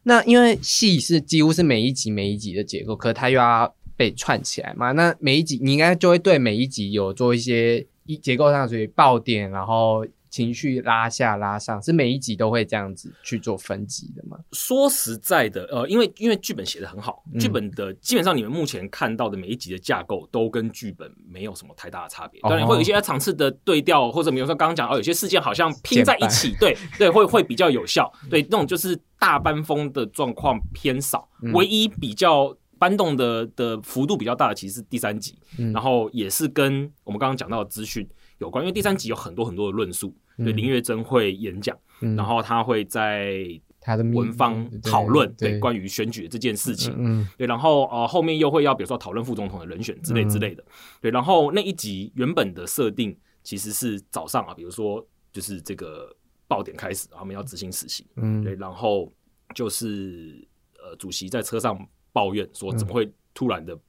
[0.06, 10.06] 那因为戏是几乎是每一集每一集的结构，可是它又要被串起来嘛，那每一集你应该就会对每一集有做一些一结构上属于爆点，然后。
[10.36, 14.38] 情绪拉下拉上，是每一集都会这样子去做分级的吗？
[14.52, 22.41] 说实在的，呃，因为因为剧本写的很好，剧本的基本上你们目前看到的每一集的架构都跟剧本没有什么太大的差别。
[22.41, 28.12] 当然会有一些场次的对调，或者比如说刚刚讲哦，有些事件好像拼在一起，对对，会会比较有效。
[28.30, 35.39] 对，那种就是大班风的状况偏少，唯一比较搬动的的幅度比较大的，其实是第三集，
[35.74, 38.06] 然后也是跟我们刚刚讲到的资讯
[38.39, 40.13] 有关，因为第三集有很多很多的论述。
[40.38, 43.48] 对林月珍会演讲，然后他会在
[43.80, 45.59] 他的文方讨论对。
[45.59, 50.64] 关于选举这件事情，嗯，对，然后呃后面又会要比如说讨论副总统的人选之类之类的，
[51.01, 56.14] 对，然后那一集原本的设定其实是早上啊，比如说就是这个
[56.47, 59.12] 爆点开始，他们要执行死刑，嗯，对，然后
[59.53, 60.45] 就是
[60.84, 61.78] 呃主席在车上
[62.12, 63.82] 抱怨说怎么会突然的对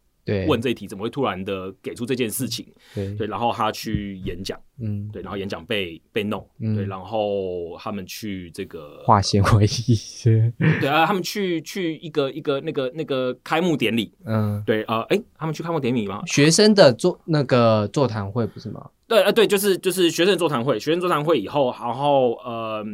[0.47, 0.87] 问这一题？
[0.87, 2.66] 怎么会突然的给出这件事情？
[2.95, 3.14] 对。
[3.16, 6.74] 对，然后他去演讲，嗯，对，然后演讲被被弄，嗯。
[6.77, 16.22] 对，然后他们去这个化纤维一些， 对啊，他们去去一个一个那个那个开幕典礼，嗯，对啊，哎、他们去开幕典礼吗？
[16.27, 18.91] 学生的座那个座谈会不是吗？
[19.09, 22.85] 对，呃，对，就是就是学生座谈会，学生座谈会以后，然后呃，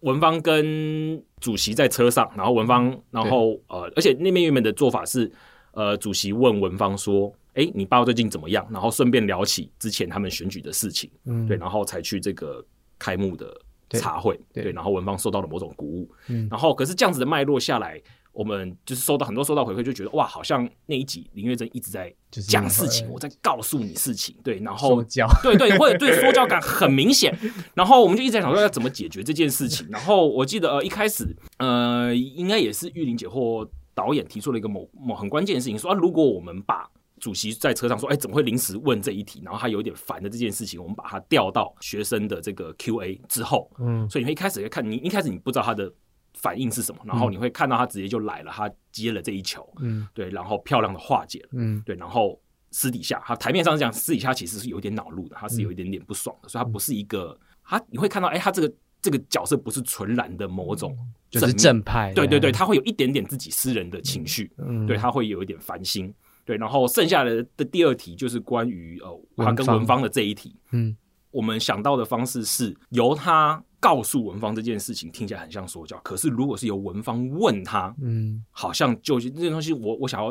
[0.00, 5.32] 文芳跟主席在车上，然后文芳，然后呃，而且那边原本的做法是，
[5.74, 12.64] 呃，主席问文芳说：“哎，你爸爸最近怎么样？”然后顺便聊起之前他们选举的事情，嗯，对，然后才去这个
[12.98, 13.54] 开幕的
[13.90, 18.00] 茶会，对对，然后文芳受到了某种鼓舞，嗯然后可是这样子的脉络下来。
[18.34, 27.32] 我们就是收到很多收到回馈，就觉得哇，好像那一集林月珍一直在讲事情，我在告诉你事情，对，然后对，对对，会对说教感很明显。
[27.74, 29.86] 然后我们就一直在想说要怎么解决这件事情。
[29.88, 31.24] 然后我记得呃一开始
[31.58, 33.64] 呃应该也是玉玲姐或
[33.94, 36.90] 导演提出了一个某某很关键的事情，说啊如果我们把
[37.20, 39.40] 主席在车上说，哎，怎么会临时问这一题？
[39.44, 44.08] 然后他有点烦的这件事情，我们把它调到学生的这个 Q&A 之后，嗯。
[44.10, 45.90] 所以你会一开始会看你一开始你不知道他的
[46.34, 50.06] 反应是什么，然后你会看到他直接就来了，他接了这一球，嗯。
[50.12, 51.48] 对，然后漂亮的化解了。
[51.52, 51.80] 嗯。
[51.86, 52.38] 对，然后
[52.72, 58.74] 私底下，他台面上讲，私底下其实是有一点恼怒的，他是有一点点不爽的，所以他不是一个，他你会看到，哎，他这个
[59.04, 60.96] 这个角色不是纯然的某种
[61.28, 64.86] 就是正派，对对对，，他会有一点点自己私人的情绪，嗯。
[64.86, 66.10] 对他会有一点烦心，
[66.42, 70.96] 对，然后剩下的的第二题就是关于呃他跟文芳的这一题，嗯。
[71.30, 78.42] 我们想到的方式是由他告诉文芳这件事情，听起来很像说教，可是如果是由文芳问他，嗯。
[78.50, 80.28] 好像就是这些东西我，我想要，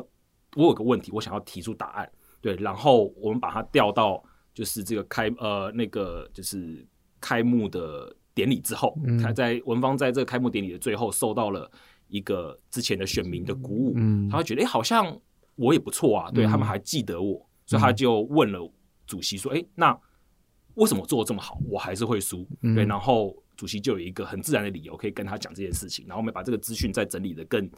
[0.55, 2.09] 我有个问题，我想要提出答案，
[2.41, 6.83] 对，然后我们把它调到就是这个开呃那个就是
[7.21, 9.17] 开幕的典礼之后，嗯。
[9.17, 11.69] 他在文芳在这个开幕典礼的最后受到了
[12.07, 14.29] 一个之前的选民的鼓舞，嗯。
[14.29, 15.19] 他会觉得好像
[15.55, 16.47] 我也不错啊，对、嗯。
[16.47, 18.71] 他们还记得我，所以他就问了
[19.05, 19.97] 主席说，哎、那
[20.75, 22.47] 为什么做的这么好，我还是会输？
[22.61, 22.73] 嗯。
[22.75, 27.69] 对，然后主席就有一个很自然的理由可以跟他讲这件事情，然后我们把这个资讯再整理的更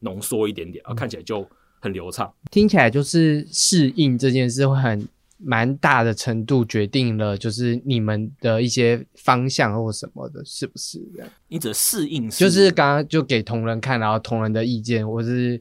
[0.00, 1.48] 浓缩一点点，啊，看起来就
[1.80, 2.32] 很流畅。
[2.50, 5.08] 听起来就是适应这件事会很
[5.44, 11.28] 蛮大的程度决定了，就是你们的一些方向或什么的，是不是这样？
[11.48, 15.60] 你只适应就是刚刚就给同仁看，然后同仁的意见，或是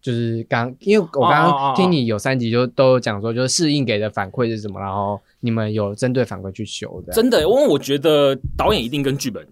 [0.00, 7.12] 就是刚，因为我刚刚听你有三集就都有讲说，就是适应给的反馈是什么，然后你们有针对反馈去修的。
[7.12, 9.46] 真的，因为我觉得导演一定跟剧本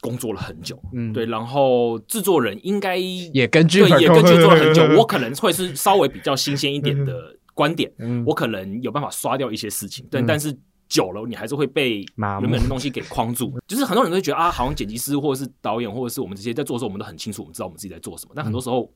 [0.00, 10.54] 工作了很久，嗯对，然后制作人应该也跟剧对本也跟剧做了很久，我可能会是稍微比较新鲜一点的 观点，嗯我可能有办法刷掉一些事情，但、嗯但是
[10.86, 13.58] 久了你还是会被原本的东西给框住。
[13.66, 18.32] 就是很多人都会觉得啊，好像剪辑师或者是导演或者是我们这些在做的时候，我们都很清楚，我们知道我们自己在做什么。
[18.36, 18.92] 但很多时候，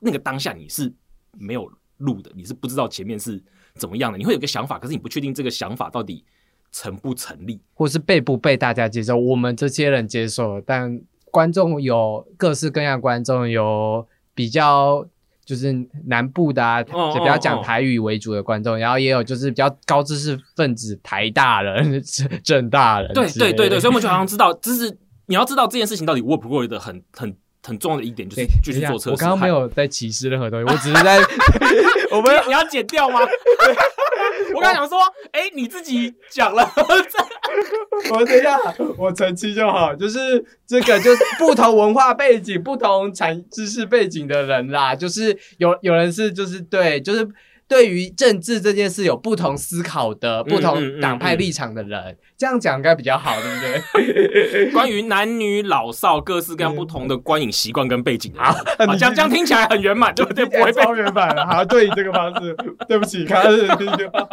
[0.00, 0.92] 那个当下你是
[1.38, 3.42] 没有录的，你是不知道前面是
[3.74, 6.24] 怎么样的，你会有个想法，可是你不确定这个想法到底
[6.70, 7.60] 成不成立。
[7.74, 11.00] 或是被不被大家接受，我们这些人接受，但
[11.30, 15.06] 观众有各式各样的观众，有比较
[15.44, 15.74] 就是
[16.06, 22.02] 南部的啊，哦就比较哦讲台语为主的观众，然后也有就是比较高知识分子，台大人、
[22.44, 29.10] 政大人对对对对，所以我们就好像知道，就是你要知道这件事情到底 work 不 work 的很很很重要的一点，就是就是做测试。
[29.10, 31.18] 我刚刚没有在歧视任何东西，我只是在
[32.10, 33.20] 我们你要剪掉吗？
[34.54, 34.98] 我刚想说，
[35.32, 36.68] 哎、你自己讲了，
[38.10, 38.58] 我等一下，
[38.98, 47.26] 我澄清就好，就是这个就是不同文化背景、不同产知识背景的人啦，就是有有人是就是对，就是
[47.66, 54.70] 对于政治这件事有不同思考的、不嗯同党派立场的人，这样讲应该比较好，对不对？
[54.74, 58.52] 关于男女老少各式各样不同的观影习惯跟背景的人，好
[58.88, 60.44] 好，这样这样听起来很圆满，对不对？
[60.44, 62.56] 不会被超圆满了， 好，对你这个方式，
[62.88, 64.26] 对不起，刚刚是这句话，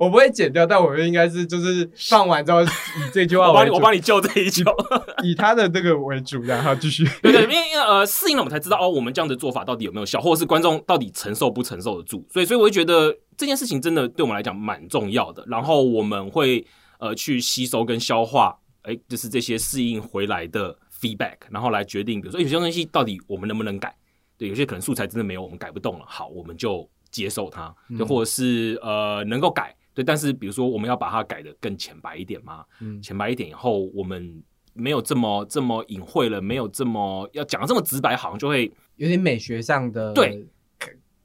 [0.00, 2.66] 我不会剪掉，但我应该是就是放完之后以
[3.12, 4.64] 这句话为主，我帮你，我帮你救这一球。
[5.22, 7.06] 以他的这个为主，然后继续。
[7.22, 12.26] 对对，因为因为呃适应了，我们才知道哦，我们这样的做法到底有没有效，或者是观众到底承受不承受得住。
[12.32, 15.44] 所以，所以我会觉得这件事情真的对我们来讲蛮重要的。
[15.46, 16.66] 然后我们会
[17.00, 23.92] 呃去吸收跟消化，哎，就是这些适应回来的 feedback，然后来决定，比如说有些东西到底我们能不能改。
[24.38, 29.76] 对，有些可能素材真的没有，我们改不动了，好，我们就接受它，就或者是呃能够改。
[29.92, 34.42] 对，但是比如说我们要把它改的更浅白一点嘛，嗯浅白一点以后，我们
[34.72, 40.42] 没有这么这么隐晦了，没有这么要讲的这么直白，好像就会有点美学上的对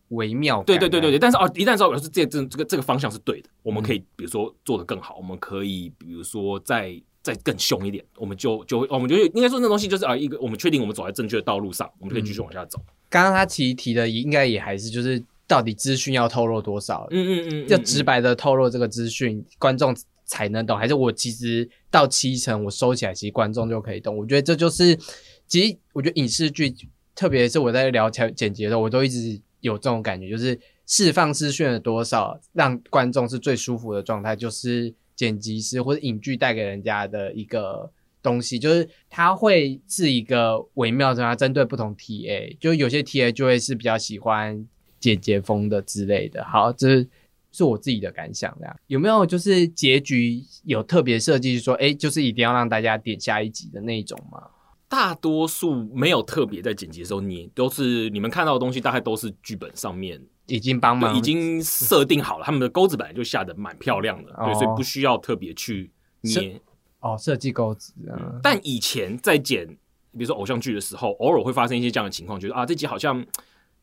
[0.09, 1.19] 微妙感，对对对对对。
[1.19, 12.79] 但是哦，一旦知道表示这这这个这个方向是对的，我们嗯可以比如说做得更好，我们可以比如说再再更凶一点，我们就就会我们就应该说那东西就是啊一个我们确定我们走在正确的道路上，我们就可以继续往下走。
[13.09, 17.07] 刚刚他其实提的应该也还是就是到底资讯要透露多少？
[17.11, 19.95] 嗯嗯嗯，要直白的透露这个资讯，观众
[20.25, 24.17] 才能懂，还是我其实到七成我收起来，其实观众就可以懂？
[24.17, 24.97] 我觉得这就是，
[25.47, 26.73] 其实我觉得影视剧，
[27.13, 37.91] 特别是我在聊剪剪辑的时候，我都一直有这种感觉，就是释放资讯的多少，让观众是最舒服的状态，就是剪辑师或者影剧带给人家的一个。
[38.25, 44.67] 东西就是它会是一个微妙的，它针对不同 TA，就有些 TA 就会是比较喜欢
[44.99, 46.43] 姐姐风的之类的。
[46.43, 47.05] 好，这
[47.51, 48.51] 是我自己的感想。
[48.59, 54.41] 这样有没有就是结局有特别设计，说哎，就是一定要让大家点下一集的那种吗？
[54.87, 66.61] 大多数没有特别在剪辑的时候捏，都是你们看到的东西，大概都是剧本上面已经帮忙已经设定好了，他们的钩子本来就下的蛮漂亮的，对，所以不需要特别去捏。
[66.99, 68.39] 哦，设计钩子啊！
[68.41, 73.23] 但以前在剪，比如说偶像剧的时候，偶尔会发生一些这样的情况，觉得啊，这集好像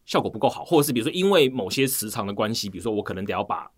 [0.06, 3.70] 效果不够好，或者是比如说因为某些时长的关系，比如说我可能得要把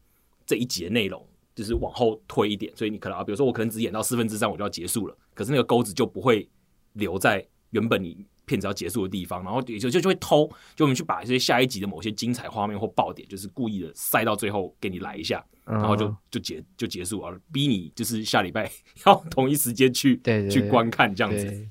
[0.46, 6.48] 这一集的内容就是往后推一点，所以你可能啊，比如说我可能只演到四分之三我就要结束了，可是那个钩子就不会
[6.94, 15.44] 留在原本你片子要结束的地方，然后也就就就会偷，就我们去把一些下一集的某些精彩画面或爆点，就是故意的塞到最后给你来一下。
[15.66, 18.70] 然后就就结就结束了，逼你就是下礼拜
[19.06, 20.20] 要同一时间去
[20.50, 21.66] 去观看这样子。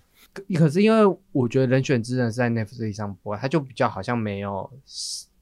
[0.55, 4.67] 可是因为我觉得《人选之人》是在 Netflix 上播，它就比较好像没有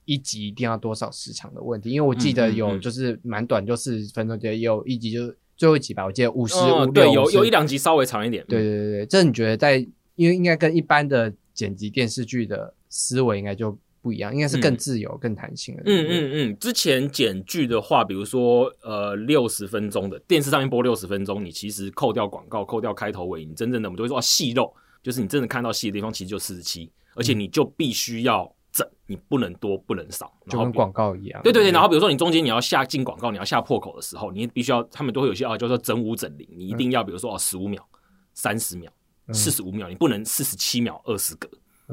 [0.04, 1.92] 一集一定要多少时长的问题。
[1.92, 8.43] 因为我记得有就是蛮短，就四十分钟，也有一集就最后一集吧，我记得五十五对，有有一两集稍微长一点。
[8.49, 9.78] 对对对对，这你觉得在
[10.16, 13.78] 因为应该跟一般的剪辑电视剧的思维应该就。
[14.03, 15.84] 不一样，应该是更自由、更弹性的。
[15.86, 31.42] 嗯嗯嗯，之前剪剧的话，比如说呃六十分钟的电视上面播六十分钟，你其实扣掉广告、扣掉开头尾，你真正的我们都会说细肉，就是你真的看到细的地方，其实就四十七，而且你就必须要整，你不能多，不能少，就跟广告一样。
[31.44, 37.86] 对对对，然后比如说你中间你要下进广告，你要下破口的时候，你必须要，他们都会有些啊，叫做整五整零，你一定要比如说哦十五秒、
[38.34, 38.92] 三十秒、
[39.34, 41.50] 四十五秒，你不能四十七秒二十格，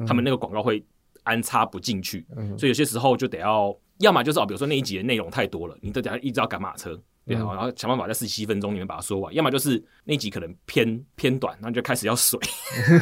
[0.07, 0.85] 他们那个广告会。
[1.25, 2.27] 安插不进去，
[2.57, 6.99] 所以有些时候就得要，要么就是哦，比如说那一集的内容太多了，你都得一直要赶马车，
[7.29, 12.39] 对啊，然后想办法在四十七分钟里面把它说完；要么就是那集可能偏偏短，然后就开始要水。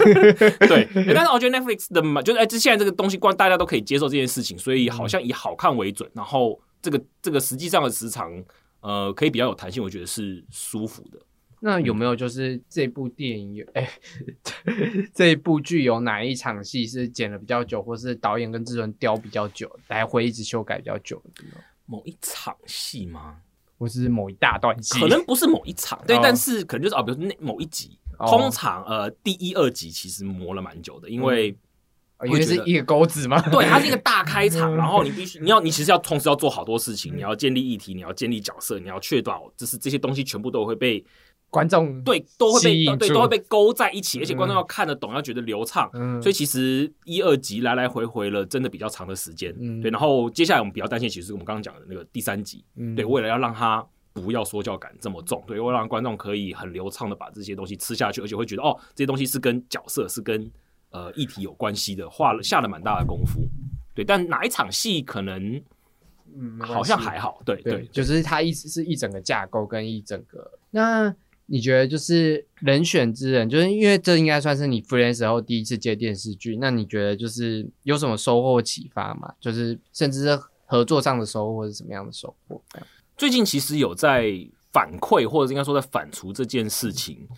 [0.66, 8.30] 对，但是我觉得 Netflix 的嘛，就是哎，这现在这个东西，光大家都可以接受这件事情，所以好像以好看为准，然后这个这个实际上的时长，
[8.80, 11.18] 呃，可以比较有弹性，我觉得是舒服的。
[11.58, 13.88] 那有没有就是这部电影有哎，
[15.14, 21.44] 这一部剧有哪一场戏是剪了比较久，或是导演跟制作人雕比较久，来回一直修改比较久的？
[21.86, 23.36] 某一场戏吗？
[23.78, 24.98] 或是某一大段戏？
[24.98, 31.56] 可能不是某一场，对，但是可能就是啊，比如那某一集，通常呃第一二集其实磨了蛮久的，因为
[32.24, 33.40] 因为是一个钩子嘛？
[33.50, 41.04] 对，它是一个大开场，然后你必须你要你其实要同时要做好多事情，你要建立议题，你要建立角色，你要确保就是这些东西全部都会被。
[41.48, 45.90] 观众对都会被对都会被勾在一起，而且观众要看得懂，要觉得流畅。
[46.20, 49.54] 所以其实一二集来来回回了，真的比较长的时间。
[49.80, 52.62] 对，然后接下来我们比较担心，其实我们刚刚讲的那个第三集，
[52.94, 53.82] 对，为了要让他
[54.12, 60.50] 不要说教感这么重，对，为了让观众可以很流畅的把这些东西吃下去，而且会觉得哦，这些东西是跟角色是跟
[60.90, 63.40] 呃议题有关系的，画了下了蛮大的功夫。
[63.94, 65.62] 对，但哪一场戏可能
[66.36, 71.14] 嗯好像还好，对对，就是它意思是一整个架构跟一整个那。
[71.48, 79.32] 你觉得就是人选之人，就是因为这应该算是你 freelance 后第一次接电视剧，那你觉得就是有什么收获启发吗？
[79.40, 82.60] 就是甚至是合作上的收获，或者什么样的收获？
[83.16, 84.32] 最近其实有在
[84.72, 87.28] 反馈，或者应该说在反刍这件事情。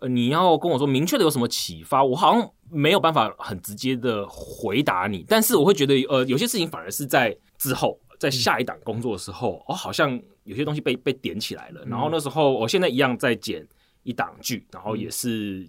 [0.00, 5.24] 呃，你要跟我说明确的有什么启发，我好像没有办法很直接的回答你。
[5.26, 10.20] 但是我会觉得，呃，有些事情反而是在之后，在下一档工作的时候，哦好像。
[10.44, 13.66] 有些东西被被点起来了，然后那时候我现在一样在剪
[14.02, 15.66] 一档剧，然后也是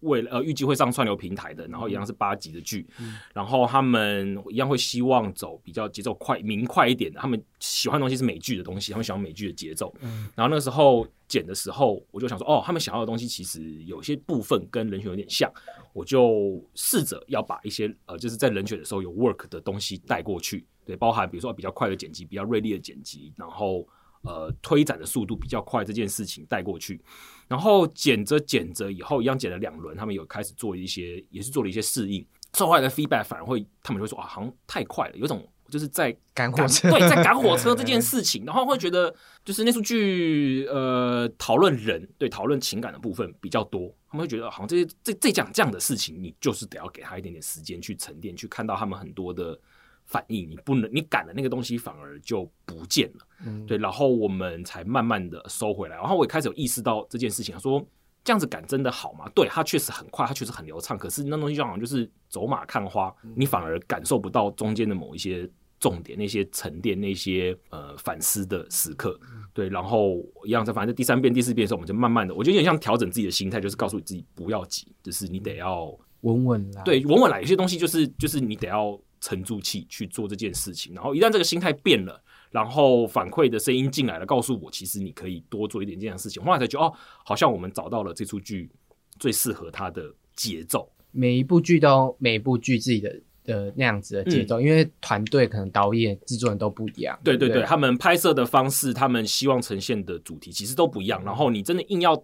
[0.00, 2.86] 为了呃预计会上串流平台的，然后一样是八集的剧，
[3.32, 9.92] 然后他们一样会希望走比较节奏快、明快一点的，他们喜欢的东西是美剧的东西，他们喜欢美剧的节奏。
[10.36, 15.50] 然后那时候剪的时候，我就想说，哦，他们想要的东西其实有些部分跟人选有点像，
[15.92, 23.84] 我就试着要把一些呃就是在人选的时候有 work 的东西带过去，对，包含比如说比较快的剪辑、比较锐利的剪辑，然后。
[24.24, 27.00] 呃，推展的速度比较快这件事情带过去，
[27.46, 32.26] 然后剪着剪着以后，一样剪了两轮，他们有开始做一些，也是做了一些适应。
[32.54, 39.14] 受害的 feedback 反而会，他们会说啊，好像太快了，有种就是在赶火车，对，在赶火车 这件事情，然后会觉得
[39.44, 49.58] 就是那出剧呃，讨论人对讨论情感的部分比较多，他们会觉得好像这些这这讲这样的事情，你就是得要给他一点点时间去沉淀，去看到他们很多的
[50.06, 53.26] 反应，你不能你赶的那个东西反而就不见了。
[53.46, 55.96] 嗯，对，然后我们才慢慢的收回来。
[55.96, 57.84] 然后我也开始有意识到这件事情，说
[58.22, 59.28] 这样子赶真的好吗？
[59.34, 60.96] 对，它确实很快，它确实很流畅。
[60.96, 65.48] 可是那东西就好像就是走马看花，你反而感受不到中间的某一些
[65.78, 69.18] 重点、那些沉淀、那些呃反思的时刻。
[69.52, 75.86] 对，然后一样在，反正第三遍、第四遍的时候，我们就慢慢的，我觉得有点像调整自己的心态，就是告诉你自己不要急，就是你得要
[76.22, 76.82] 稳稳来。
[76.82, 77.40] 对，稳稳来。
[77.40, 80.94] 有些东西就是就是你得要沉住气去做这件事情。
[80.94, 82.20] 然后一旦这个心态变了。
[82.50, 86.40] 然后反馈的声音进来了，告诉我其实你可以多做一点这样的事情。
[86.40, 86.94] 后来才觉得哦，
[87.24, 88.70] 好像我们找到了这出剧
[89.18, 90.04] 最适合它的
[90.36, 90.88] 节奏。
[91.10, 97.18] 每一部剧都每一部剧自己的的那样子的节奏，因为团队可能导演、制作人都不一样。
[97.24, 101.20] 对对对，他们拍摄的方式，他们希望呈现的主题其实都不一样。
[101.24, 102.16] 然后你真的硬要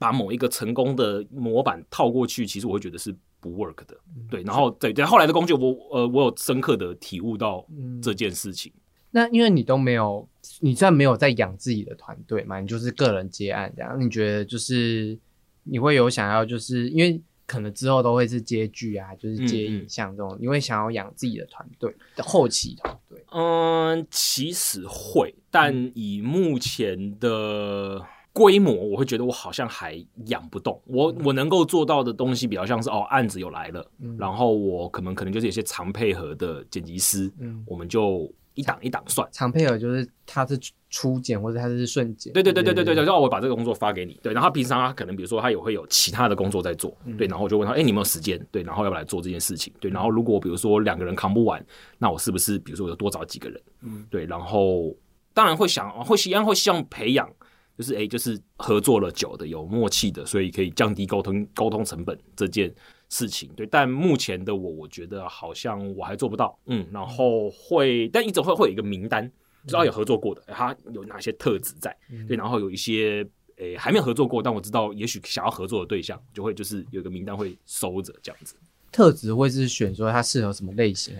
[0.00, 3.96] 把某一个成功的模板套过去，其实我会觉得是不 work 的。
[4.30, 7.66] 对，然后对对，后来的工具，我呃，我有深刻的体悟到
[8.02, 8.72] 这件事情。
[9.10, 10.28] 那因为你都没有，
[10.60, 13.98] 你虽然没有在养自己的团队嘛，你就是个人接案这样。
[13.98, 15.18] 你觉得就是
[15.62, 23.24] 你会有想要，就是因为可能之后都会是接剧啊，就是接影像这种，你会想要养自己的团队的后期团队？
[23.32, 28.04] 嗯，其实会，但以目前的
[28.36, 30.78] 规模，我会觉得我好像还养不动。
[30.84, 38.30] 我我能够做到的东西，比较像是哦，案子有来了，然后我可能可能就是有些常配合的剪辑师，嗯，我们就。
[38.56, 40.58] 一档一档算，常配合就是他是
[40.88, 42.32] 初剪或者他是瞬剪。
[42.32, 48.40] 对对对对对对对，然后我把这个工作发给你，对，然后平常他可能比如说他也会有其他的工作在做，对，然后我就问他，哎，你有没有时间？
[48.50, 49.70] 对，然后要不要来做这件事情？
[49.78, 51.62] 对，然后如果比如说两个人扛不完，
[51.98, 53.60] 那我是不是比如说我就多找几个人？
[53.82, 54.96] 嗯，对，然后
[55.34, 57.30] 当然会想会希望会希望培养，
[57.76, 62.74] 就是哎，就是合作了久的有默契的，所以可以降低沟通沟通成本这件。
[63.08, 69.30] 事情对，但目前的我，我觉得好像我还做不到，嗯，然后会，但一直会会有一个名单，
[69.64, 71.96] 知道有合作过的，他有哪些特质在，
[72.26, 73.24] 对，然后有一些
[73.58, 78.56] 诶还没有合作过，但我知道也许想要合作的对象，就会就是有一个名单会收着这样子。
[78.90, 81.14] 特质会是选说他适合什么类型，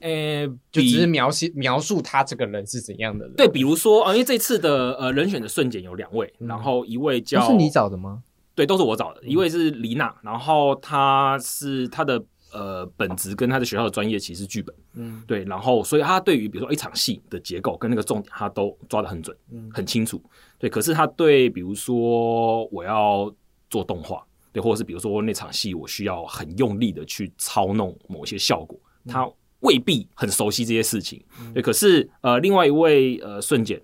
[0.00, 3.34] 还是诶，就只是描写描述他这个人是怎样的人？
[3.36, 8.22] 对，比如说啊，因为这次的呃人选的瞬间有两位，然后一位叫是你找的吗？
[8.54, 9.22] 对，都是我找的。
[9.22, 20.22] 一位是李娜，然后她是她的呃本职跟她的学校的专业其实剧本，嗯，对，然后所以她对于比如说一场戏的结构跟那个重点，她都抓得很准，嗯，很清楚。
[20.58, 23.30] 对，可是她对比如说我要
[23.68, 29.28] 做动画，对，或者是比如说那场戏我需要很用力的去操弄某些效果，她
[29.60, 31.22] 未必很熟悉这些事情。
[31.54, 33.80] 对，可是呃，另外一位呃瞬间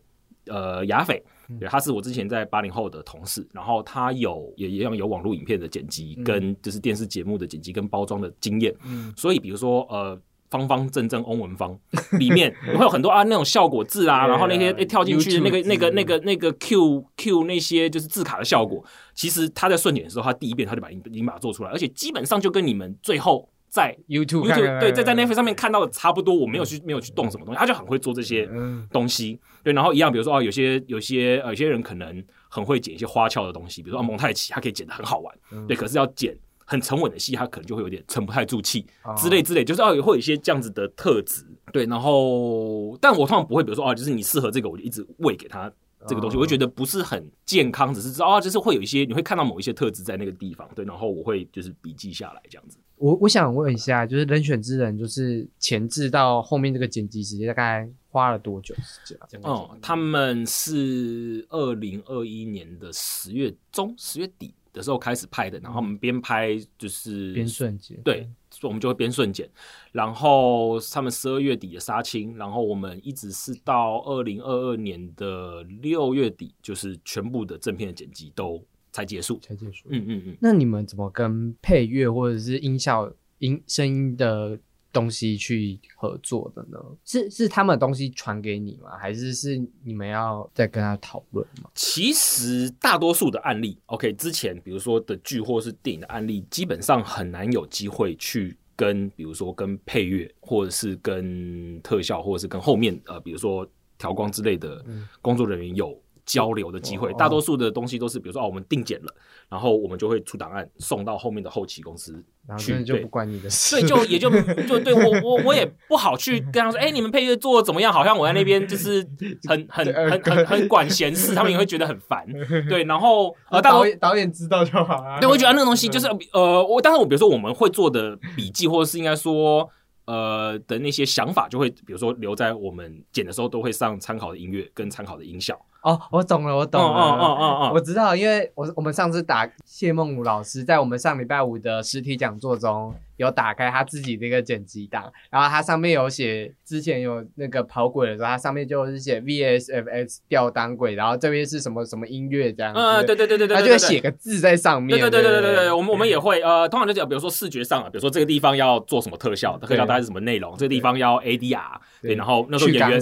[0.46, 1.22] 呃雅斐。
[1.60, 10.18] 对，他是我之前在八零后的同事，然后他有也一样有网络影片的剪辑，跟就是电视节目的剪辑跟包装的经验，嗯，所以比如说呃，
[10.48, 11.78] 方方正正翁文芳
[12.18, 23.51] 里面 会有很多啊那种效果字啊，然后那些跳进去的那个那个那个那个 Q Q 那些就是字卡的效果，其实他在顺剪的时候，他第一遍他就把已经把它做出来，而且基本上就跟你们最后。
[23.72, 28.46] 在 YouTube 对，在在 Netflix 上面看到的差不多，我没有去没有去动什么东西，他就很会做这些
[28.90, 29.40] 东西。
[29.64, 35.34] 对，然后一样，比如说啊，有些有些有些人可能很会剪一些花俏的东西，比如说蒙太奇，他可以剪的很好玩。
[35.66, 38.84] 对，可是要剪很沉稳的戏，他可能就会有点沉不太住气
[39.16, 41.42] 之类之类，就是要会有一些这样子的特质。
[41.72, 45.72] 对，然后但我通常不会，比如说哦，就是你适合这个，我就一直喂给他
[46.06, 50.68] 这个东西，我会觉得不是很健康，只是知道啊，就是会有一些你会看到某一些特质在那个地方。
[50.74, 52.76] 对，然后我会就是笔记下来这样子。
[53.03, 59.40] 我我想问一下，就是人选之人，就是前置到后面这个剪辑时间大概花了多久时间？
[59.42, 69.50] 哦，他们是二零二一年的十月中、十月底的时候开始拍的，然后我们边拍就是边瞬剪，对，所以我们就会边顺剪，
[69.90, 78.62] 然后他们十二月底的杀青，然后我们一直是到二零二二年的六月底，就是全部的正片的剪辑都。
[78.93, 79.88] 才结束，才结束。
[79.88, 80.36] 嗯嗯嗯。
[80.40, 84.59] 那你们怎么跟配乐或者是音效、音声音的
[84.93, 86.78] 东西去合作的呢？
[87.05, 88.90] 是是他们的东西传给你吗？
[88.99, 91.70] 还是是你们要再跟他讨论吗？
[91.74, 103.66] 其实大多数的案例，OK，之前比如说的剧或是电影的案例，基本上很难有机会去跟，比如说跟配乐，或者是跟特效，或者是跟后面呃，比如说
[103.97, 104.84] 调光之类的
[105.22, 105.99] 工作人员有。
[106.24, 109.14] 交流的机会，大多数的东西都是，比如说哦，我们定检了，
[109.48, 112.22] 然后我们就会出档案送到后面的后期公司
[112.58, 114.30] 去，就不关你的事，对，就也就
[114.62, 117.92] 就对我我我也不好去跟他说，哎，你们配乐做的怎么样？
[117.92, 119.06] 好像我在那边就是
[119.48, 122.26] 很很很很很管闲事， 他们也会觉得很烦，
[122.68, 129.68] 对，然后呃，导演导演知道就好了，对，我觉得那个东西就是呃，我但是我比如说我们会做的笔记，或者是应该说。
[130.04, 135.56] 呃的那些想法，就会比如说留在我们剪的时候都会上参考的音乐跟参考的音效。
[135.83, 142.95] 哦，我懂了，我懂了，哦哦哦哦，我知道，因为我我们上次打谢梦武老师在我们上礼拜五的实体讲座中。
[143.16, 152.72] 有打开他自己的一个剪辑档，然后它上面有写，之前有那个跑轨的时候，它上面就是写 VSFX 吊单轨，然后这边是什么什么音乐这样。
[152.74, 154.98] 嗯，对对对对对，他就会写个字在上面。
[154.98, 161.60] 对对对对对对，我们我们也会呃，通常就讲，比如说视觉上啊，比如说这个地方要做什么特效，特效大概是什么内容，这个地方要 ADR，
[162.00, 163.00] 对，然后那时候演员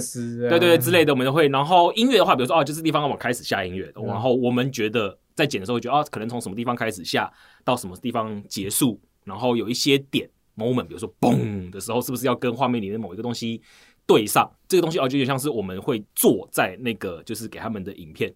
[0.49, 1.47] 对对对之类的，我们都会。
[1.47, 7.31] 然后音乐的话，比如说哦，就是地方我开始下音乐，然后我们觉得在剪的时候，觉得哦，可能从什么地方开始下
[7.63, 8.99] 到什么地方结束，
[9.31, 10.29] 然后有一些点。
[10.57, 13.59] moment，比如说嘣的时候，是不是要跟画面里的某一个东西
[14.05, 14.51] 对上？
[14.67, 18.31] 这个东西哦，就有点像是我们会坐在那个就是给他们的影片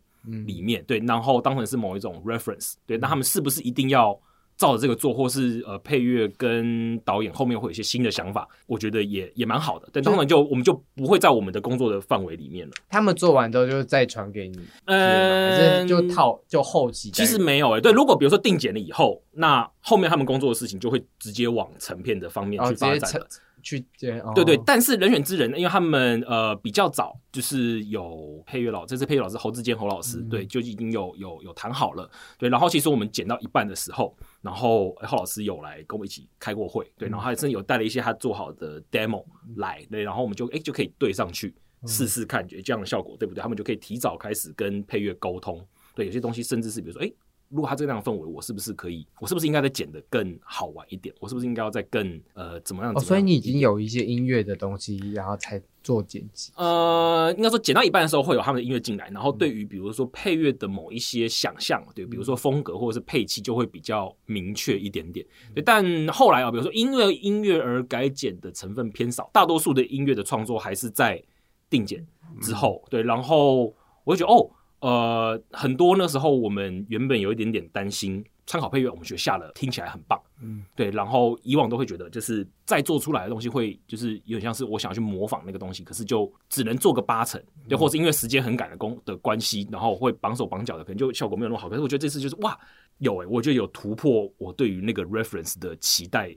[0.48, 4.18] 里面，对，然后当成是某一种 reference，对，那他们是不是一定要？
[4.58, 9.88] 照着这个做，或是呃配乐跟导演后面会有一些新的想法，我觉得也也蛮好的。
[9.91, 12.74] 但当然就我们就不会在我们的工作的范围里面了。
[12.89, 17.12] 他们做完之后就再传给你，呃，就套就后期。
[17.12, 23.28] 其实没有诶，对，如果比如说定剪了以后，那后面他们工作的事情就会直接往成片的方面去发展了。
[23.66, 34.16] 去接，对对，但是人选之人，因为他们呃比较早，就是有配乐老，这次配乐老师侯志坚侯老师，对，就已经有有有谈好了，对，然后其实我们剪到一半的时候，
[34.46, 39.26] 然后浩老师有来跟我们一起开过会，对，然后他甚至有带了一些他做好的 demo
[39.56, 41.52] 来，对，然后我们就哎就可以对上去
[41.88, 43.41] 试试看，觉得这样的效果对不对？
[43.41, 47.12] 他们就可以提早开始跟配乐沟通，对，有些东西甚至是比如说哎。
[47.50, 49.06] 如果他这样的氛围，我是不是可以？
[49.20, 51.14] 我是不是应该再剪的更好玩一点？
[51.20, 52.91] 我是不是应该要再更呃怎么样？
[52.96, 56.52] 哦，所以你已经有一些音乐的东西，然后才做剪辑。
[56.56, 65.26] 呃，应该说剪到一半的时候会有他们的音乐进来，然后对于比如说配乐的某一些想象，对，比如说风格或者是配器就会比较明确一点点。
[65.54, 71.24] 对，但后来啊，比如说因为音乐而改剪的成分偏少，大多数的音乐的创作还是在
[71.70, 72.06] 定剪
[72.41, 72.84] 之后。
[72.89, 73.74] 对，然后
[74.04, 74.50] 我就觉得哦。
[74.86, 91.67] 呃，很多那时候我们原本有一点点担心，参考配乐我们觉得下了听起来很棒，嗯，对，然后以往都会觉得就是再做出来的东西会就是有点像是我想要去模仿那个东西，可是就只能做个八成，对，或是因为时间很赶的工的关系，然后会绑手绑脚的，可能就效果没有那么好。
[91.67, 92.55] 可是我觉得这次就是哇，
[92.99, 96.29] 有哎，我觉得有突破我对于那个 reference 的期待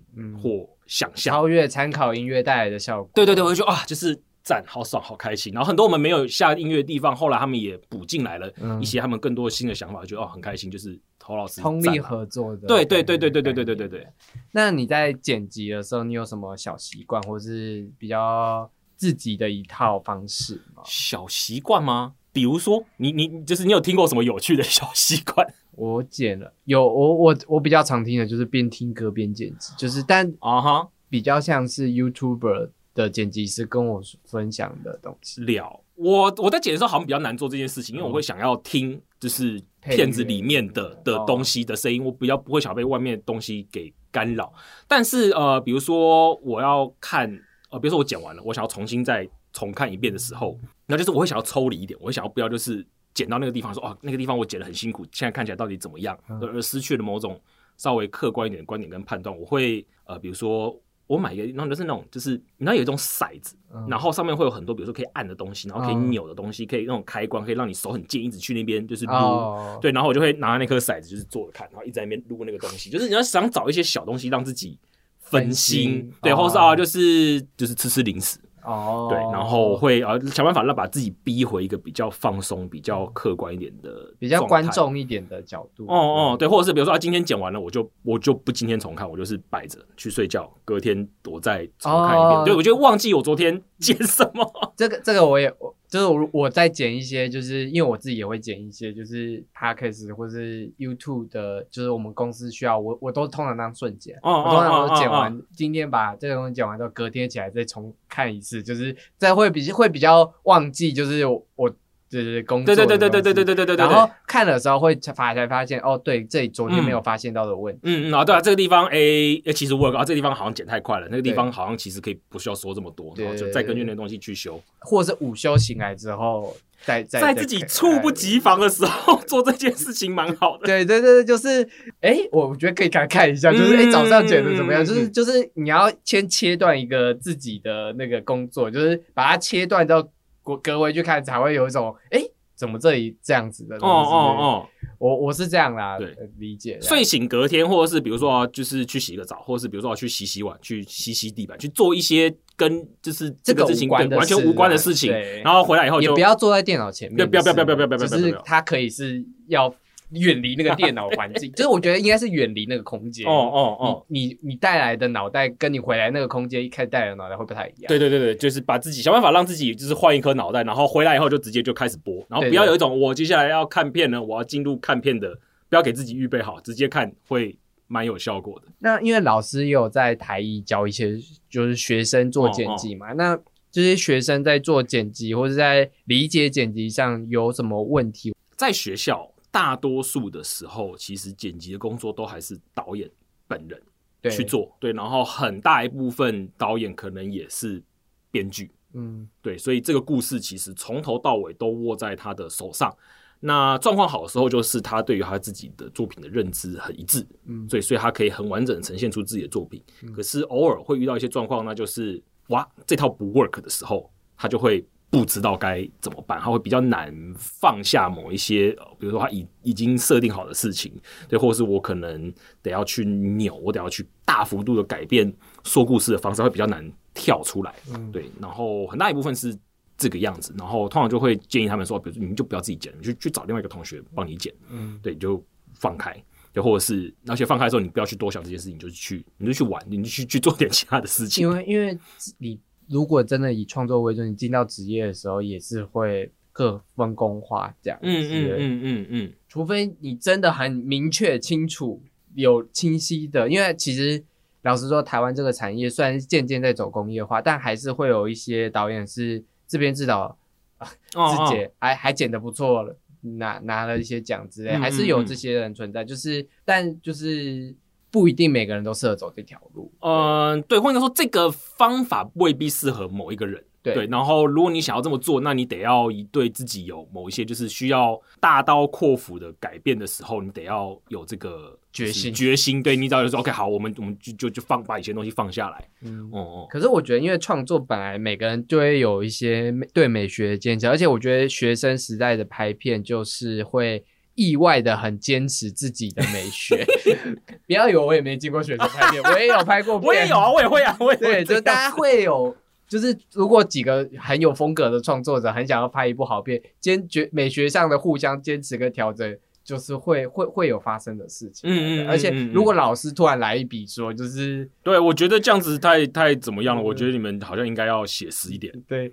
[0.43, 3.11] 或想象，超越参考音乐带来的效果。
[3.15, 4.19] 对对对，我就觉得啊，就是。
[4.49, 5.53] 赞，好爽，好开心。
[5.53, 10.71] 然后很多我们没有下音乐的地方，后来他们也补进来了一些他们更多新的想法，觉得哦很开心。
[10.71, 14.07] 就是侯老师通力合作的，对对对对对对对对对对。
[14.53, 20.83] 那你在剪辑的时候，你有什么小习惯，或是比较自己的一套方式吗？
[20.87, 22.15] 小习惯吗？
[22.33, 25.47] 比如说，你你就是你有听过什么有趣的小习惯？
[25.77, 32.71] 我剪了，有我我我比较常听的就是边听歌边剪辑，就是但啊哈，比较像是 YouTuber。
[32.99, 35.41] 的剪辑师跟我分享的东西。
[35.45, 44.53] 了，我我在剪的时候好像比较难做这件事情，因为我会想要听就是片子里面的的东西的声音，我比较不会想被外面的东西给干扰。
[44.89, 47.31] 但是呃，比如说我要看
[47.71, 52.85] 呃，比如说我剪完了，我想要重新再重看一遍的时候，那就是我会想要抽离一点，我会想要不要就是
[53.15, 57.41] 剪到那个地方说哦，那个地方我剪的很辛苦，现在看起来到底怎么样，而失去了某种
[57.77, 59.37] 稍微客观一点的观点跟判断。
[59.39, 60.77] 我会呃，比如说。
[61.09, 63.57] 我买一个，然后就是那种，就是你知道有一种骰子，
[63.89, 69.81] 然后上面会有很多，比如说可以按的东西，然后可以扭的东西，可以那种开关，可以让你手很贱，一直去那边就是撸。
[69.81, 74.79] 对，然后我就会拿那颗骰子，就是坐着看，然后一直在那边撸那个东西， 就是你要想找一些小东西让自己
[75.19, 78.39] 分心，对，或是啊，就是就是吃吃零食。
[78.65, 85.87] 哦，对，然后会啊想办法让把自己逼回一个比较放松、比较客观一点的、比较观众一点的角度。
[85.87, 92.45] 哦哦，对，或者是比如说啊，今天剪完了，我就我就不今天重看，我就是摆着去睡觉，隔天我再重看一遍。
[92.45, 94.73] 对，我觉得忘记我昨天剪什么。
[94.77, 95.75] 这个这个我也我。
[95.89, 111.75] 就是我我在剪一些，就是因为我自己也会剪一些，就是 podcast 或是 YouTube 的，就是我们公司需要我，我都通常当瞬剪，我通常都剪完，今天把这个东西剪完之后，隔天起来再重看一次，就是再会比会比较忘记，就是我。
[112.11, 113.87] 对对对，工作对对对对对对对对对对。
[113.87, 117.81] 然后看的时候会发才发现，哦，对，这里昨天没有发现到的问题。
[117.85, 124.59] 嗯嗯啊，对啊，这个地方 A，其实我啊，这个地方好像剪太快了，那个地方好像其实可以不需要说这么多，然后就再根据那东西去修。
[124.81, 130.65] 或是午休醒来之后，在在自己猝不及防的时候做这件事情，蛮好的。
[130.67, 131.69] 对对对，就是
[132.01, 134.83] 哎，我觉得可以看看一下，就是哎，早上剪的怎么样？
[134.83, 140.09] 就是就是你要先切断一个自己的那个工作，就是把它切断到。
[140.57, 142.21] 隔隔回去看才会有一种，哎，
[142.55, 143.77] 怎么这里这样子的？
[143.77, 144.69] 哦哦哦，
[144.99, 146.79] 我我是这样啦，对，理解。
[146.81, 155.13] 睡醒隔天，或者是比如说就是去洗个澡，或者是比如说去洗洗碗、去洗洗地板，去做一些跟就是这个事情完全无关的事情，
[155.45, 159.75] 然后回来以后也不要坐在电脑前面，不要不要不要不要不要不要，只是它可以是要。
[160.11, 163.27] 远离那个电脑环境， 就是我觉得应该是远离那个空间。
[163.27, 167.89] 哦哦哦，你你带来的脑袋跟你回来那个空间一开始带来的脑袋会不太一样。
[167.89, 175.39] 对对对对，就是把自己想办法让自己就是换一颗脑袋，然后回来以后就直接就开始播，然后不要有一种我接下来要看片呢，我要进入看片的，
[175.69, 178.69] 不要给自己预备好，直接看会蛮有效果的。
[178.79, 181.17] 那因为老师也有在台艺教一些
[181.51, 183.39] 就是学生做剪辑嘛，那
[183.71, 188.35] 这些学生在做剪辑或者在理解剪辑上有什么问题？
[188.57, 189.31] 在学校。
[189.59, 193.11] 大多数的时候，其实剪辑的工作都还是导演
[193.49, 193.83] 本人
[194.31, 197.83] 去做，对，然后很大一部分导演可能也是
[198.31, 202.97] 编剧，嗯，对，所以这个故事其实从头到尾都握在他的手上。
[203.41, 209.83] 那状况好的时候，就是他对于他自己的作品的认知很一致，嗯，所以所以他可以很完整呈现出自己的作品。
[210.15, 214.87] 可是偶尔会遇到一些状况，那就是哇，这套不 work 的时候，他就会。
[215.11, 220.93] 不知道该怎么办，他会比较难放下某一些，比如说他已已经设定好的事情，
[221.27, 222.33] 对，或者是我可能
[222.63, 225.33] 得要去扭，我得要去大幅度的改变
[225.65, 227.75] 说故事的方式，会比较难跳出来，
[228.13, 228.31] 对。
[228.39, 229.57] 然后很大一部分是
[229.97, 235.43] 这个样子，然后通常就会建议他们说，比如说你们就不要自己剪，你去去找另外一个同学帮你剪，嗯，对，就
[235.73, 236.15] 放开，
[236.53, 241.99] 就或者是而且放开之后，你不要去多想这件事情，就去你就去玩，你就去去做点其他的事情，因为因为
[242.37, 242.61] 你。
[242.89, 248.07] 如果真的以创作为主，你进到职业的时候也是会各分工化这样子。
[248.07, 249.33] 嗯嗯嗯嗯嗯。
[249.49, 252.03] 除非你真的很明确清楚
[252.35, 254.25] 有清晰的，因为其实
[254.63, 260.37] 老实说，台湾这个产业虽然渐渐在走工业化，但还是会有一些导演是这边至少
[260.79, 266.05] 啊自剪 还还剪的不错了，拿拿了一些奖之类，还是有这些人存在。
[266.05, 267.75] 就是但就是。
[268.11, 269.93] 不一定每个人都适合走这条路。
[270.01, 273.65] 嗯，对，或者说这个方法未必适合某一个人。
[273.81, 282.35] 对，然后如果你想要这么做，那你得要对自己有某一些就是需要大刀阔斧的改变的时候，你得要有这个决心。
[282.35, 285.89] 决心，对你只要就说 OK，好，我们我们就就就放把以前东西放下来。
[286.03, 286.67] 嗯哦。
[286.69, 294.05] 可是我觉得，因为创作本来每个人就会有一些对美学的坚持，而且我觉得学生时代的拍片就是会。
[294.39, 296.87] 意外的很坚持自己的美学，
[297.67, 302.55] 不要以为我也没经过学生拍片，我也有拍过片， 我也有啊，我也会啊，我也对，就大家会有，
[302.87, 309.37] 就是如果几个很有风格的创作者很想要拍一部好片，坚决美学上的互相坚持跟调整，
[309.69, 311.69] 就是会会会有发生的事情。
[311.69, 316.83] 嗯嗯，而且如果老师突然来一笔说，就是对我觉得这样子太太怎么样了？
[316.83, 319.13] 我觉得你们好像应该要写实一点，对，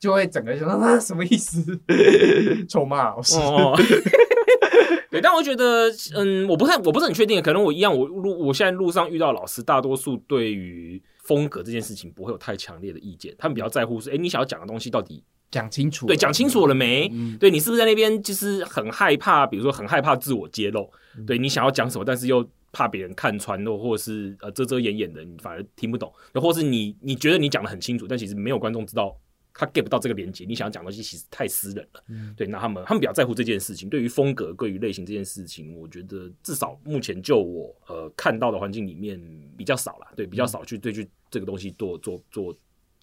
[0.00, 1.80] 就会整个就啊什么意思？
[2.68, 3.38] 臭骂老师。
[5.12, 15.22] 对，但我觉得，嗯，我不太，我不是很确定，可能我一样，我路，我现在路上遇到老师，大多数对于风格这件事情不会有太强烈的意见，他们比较在乎是，哎，你想要讲的东西到底
[15.54, 17.08] 讲清楚，对，讲清楚了没？
[17.38, 20.90] 对你是不是在那边就是很害怕，比如说很害怕自我揭露，
[21.26, 29.16] 对你想要讲什么，但是又怕别人看穿，或或者是呃遮遮掩掩的，你反而听不懂，又或是你你觉得你讲的很清楚，但其实没有观众知道。
[29.56, 32.02] 他 get 不到这个连接，你想要讲东西其实太私人了。
[32.36, 39.16] 对，那他们他们比较在乎这件事情，对于风格、对于类型这件事情，我觉得至少目前就我呃看到的环境里面
[39.56, 40.08] 比较少了。
[40.16, 42.52] 对，比较少去对去这个东西做做做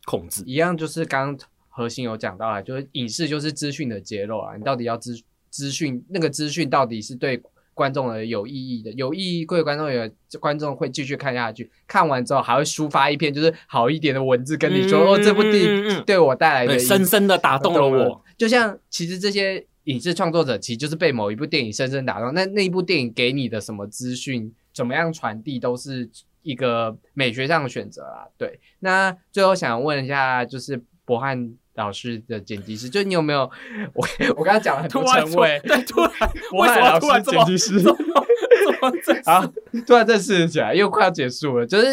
[0.04, 0.44] 控制。
[0.46, 1.40] 一样就是刚
[1.72, 5.20] 核心有讲到啊，就是影视就是资讯的揭露啊，你到底要资
[5.50, 7.42] 资讯那个资讯到底是对。
[7.74, 10.08] 观众的有意义的，有意义，各位观众有
[10.42, 18.22] 观众会继续看下去，看完之后还会抒发一篇就是好一点的文字跟你说哦，这部电影对我带来的深深的打动了我。
[18.38, 26.08] 就像其实这些影视创作者其实就是被某一部电影深深打动，那那一部电影给你的什么资讯，怎么样传递，都是
[26.44, 28.28] 一个美学上的选择啊。
[28.38, 30.80] 对，那最后想问一下，就是
[31.12, 31.54] 博翰。
[31.76, 33.50] 老师的剪辑师，就你有没有？
[33.94, 34.06] 我
[34.36, 36.12] 我刚才讲了很多称谓，对，突然
[36.60, 37.80] 为什么突然剪辑师？
[39.24, 39.42] 啊，
[39.88, 41.66] 突然正式起来，又快要结束了。
[41.66, 41.86] 就是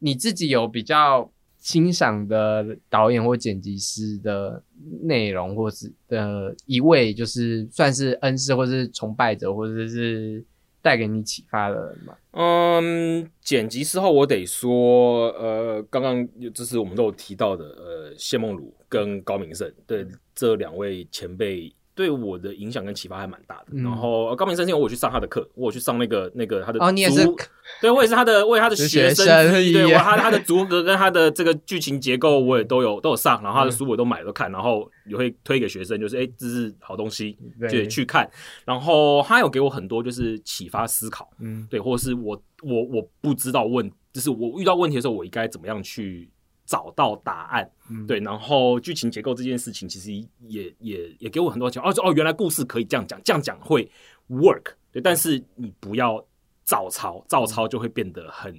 [0.00, 4.60] 你自己有比较欣赏的导演或剪辑师的
[5.04, 10.44] 内容，或是的一位，就是算是恩师，或是崇拜者，或者是。
[10.82, 12.14] 带给你启发的人吗？
[12.32, 23.76] 嗯，剪辑之后我得说，呃，刚刚就是我们都有提到的，呃，谢梦茹跟高明胜，对这两位前辈对我的影响跟启发还蛮大的。
[23.82, 27.26] 然后高明生，因为我去上他的课，我去上那个那个他的哦，你也是，
[27.80, 37.36] 对我也是他的，我也他的学生，对我他他的逐格跟他的这个剧情结构我也都有都有上，然后他的书我都买了看，然后也会推给学生，就是哎这是好东西，
[37.70, 38.28] 就去看。
[38.64, 46.28] 然后他有给我很多就是启发思考，嗯，对，或者是我我我不知道问，就是我遇到问题的时候，我应该怎么样去。
[46.72, 47.70] 找到答案，
[48.08, 50.10] 对，然后剧情结构这件事情其实
[50.40, 53.86] 也也也给我很多讲哦哦，原来故事可以这样讲，这样讲会
[54.30, 56.24] work，对，但是你不要
[56.64, 58.58] 照抄，照抄就会变得很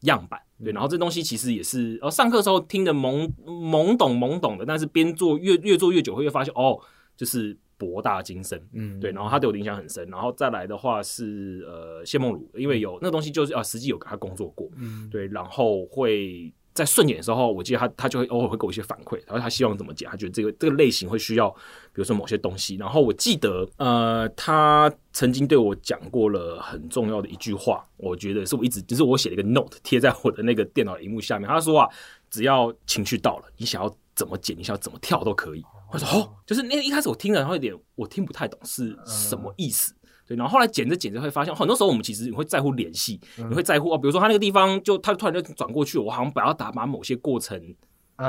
[0.00, 6.78] 样板，对，然后这东西其实也是，呃，上课时候听的懵懵懂懵懂的，但是边做越越做越久，会越发现哦，
[7.16, 16.52] 就是博大精深，嗯，对，然后他对我的影响很深，然后再来的话是呃谢梦茹，因为有那东西就是啊，实际有跟他工作过，嗯，对，然后会。
[16.74, 21.56] 在顺眼的时候，我记得他他就会偶尔会给我一些反馈，然后他希望怎么讲，他觉得这个这个类型会需要，比
[21.94, 22.74] 如说某些东西。
[22.74, 31.48] 然后我记得，呃，他曾经对我讲过了很重要的一句话，我觉得是我一直就是我写了一个 note 贴在我的那个电脑荧幕下面。
[31.48, 31.88] 他说啊，
[32.28, 35.62] 只要情绪到了，你想要怎么剪，你想要怎么跳都可以。
[35.92, 39.94] 我说哦，就是那一开始我听了，然后有点我听不太懂是什么意思。
[40.26, 47.74] 对，然后后来剪着剪着会发现，很多时候我们其实你会在乎联系，你会在乎哦，比如说他那个地方就他突然就转过去，我好像不要打把某些过程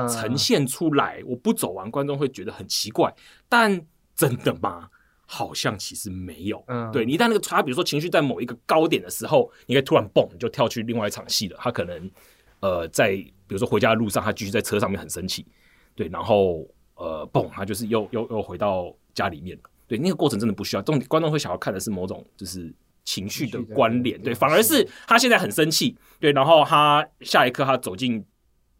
[0.09, 3.13] 呈现出来，我不走完，观众会觉得很奇怪。
[3.47, 3.85] 但
[4.15, 4.89] 真的吗？
[5.27, 6.63] 好像其实没有。
[6.67, 11.57] 嗯，对你一旦那个他比如说情绪在某一个高点的时候，你可以突然蹦就跳去另外一场戏了。
[11.59, 12.11] 他可能
[12.59, 13.15] 呃在
[13.47, 15.45] 比如说回家的路上，他继续在车上面很生气，
[15.95, 19.57] 对，然后呃蹦，他就是又又又回到家里面。
[19.87, 22.73] 对那个过程真的不需要，重点观众会想要看的是某种就是
[23.03, 28.25] 情绪的关联，对，反而是他现在很生气，对，然后他下一刻他走进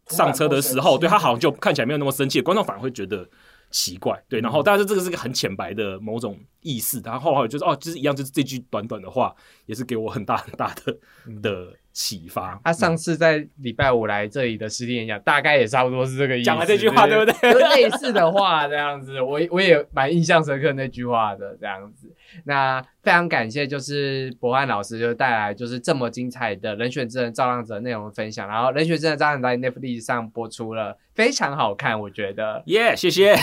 [0.08, 3.28] 上车的时候，对他好像就看起来没有那么生气，观众反而会觉得
[3.70, 9.34] 奇怪，对，然后但是这个是个很浅白的某种意思，然后后来就是哦，就是一样，就是这句短短的话
[9.66, 10.98] 也是给我很大很大的
[11.40, 11.76] 的。
[11.96, 12.60] 启发。
[12.62, 16.44] 他上次在礼拜五来这里的实体演讲，大概也差不多是这个意思。
[16.44, 17.54] 讲了这句话，对不对？
[17.54, 22.14] 类似的话这样子，我我也蛮印象深刻那句话的这样子。
[22.44, 28.48] 那非常感谢，就是博翰老师就带来就是这么精彩的人选之人照亮者内容分享。
[28.48, 32.62] 然后人选之人照亮者在 Netflix 上播出了，非常好看，我觉得。
[32.66, 33.34] 耶，谢谢。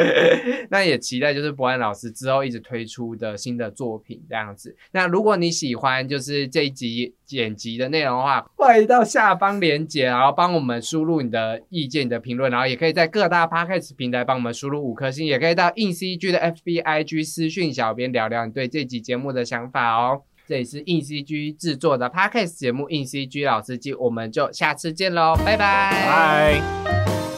[0.70, 4.76] 那也期待就是博翰老师之后一直推出的新的作品这样子。
[4.90, 7.86] 那如果你喜欢就是这一集剪辑的。
[7.86, 20.22] 内容的话，欢迎到下方连接，然后帮我们输入你的意见、你的评论，然后也可以在各大 podcast 平台帮我们输入五颗星，也可以到硬 CG 的 FBIG 私讯小编聊聊你对这集节目的想法哦。
[20.48, 25.56] 这里是硬 CG 制作的 podcast 节目硬 CG 老司机，我们就下次见喽，拜。
[25.56, 27.35] 拜。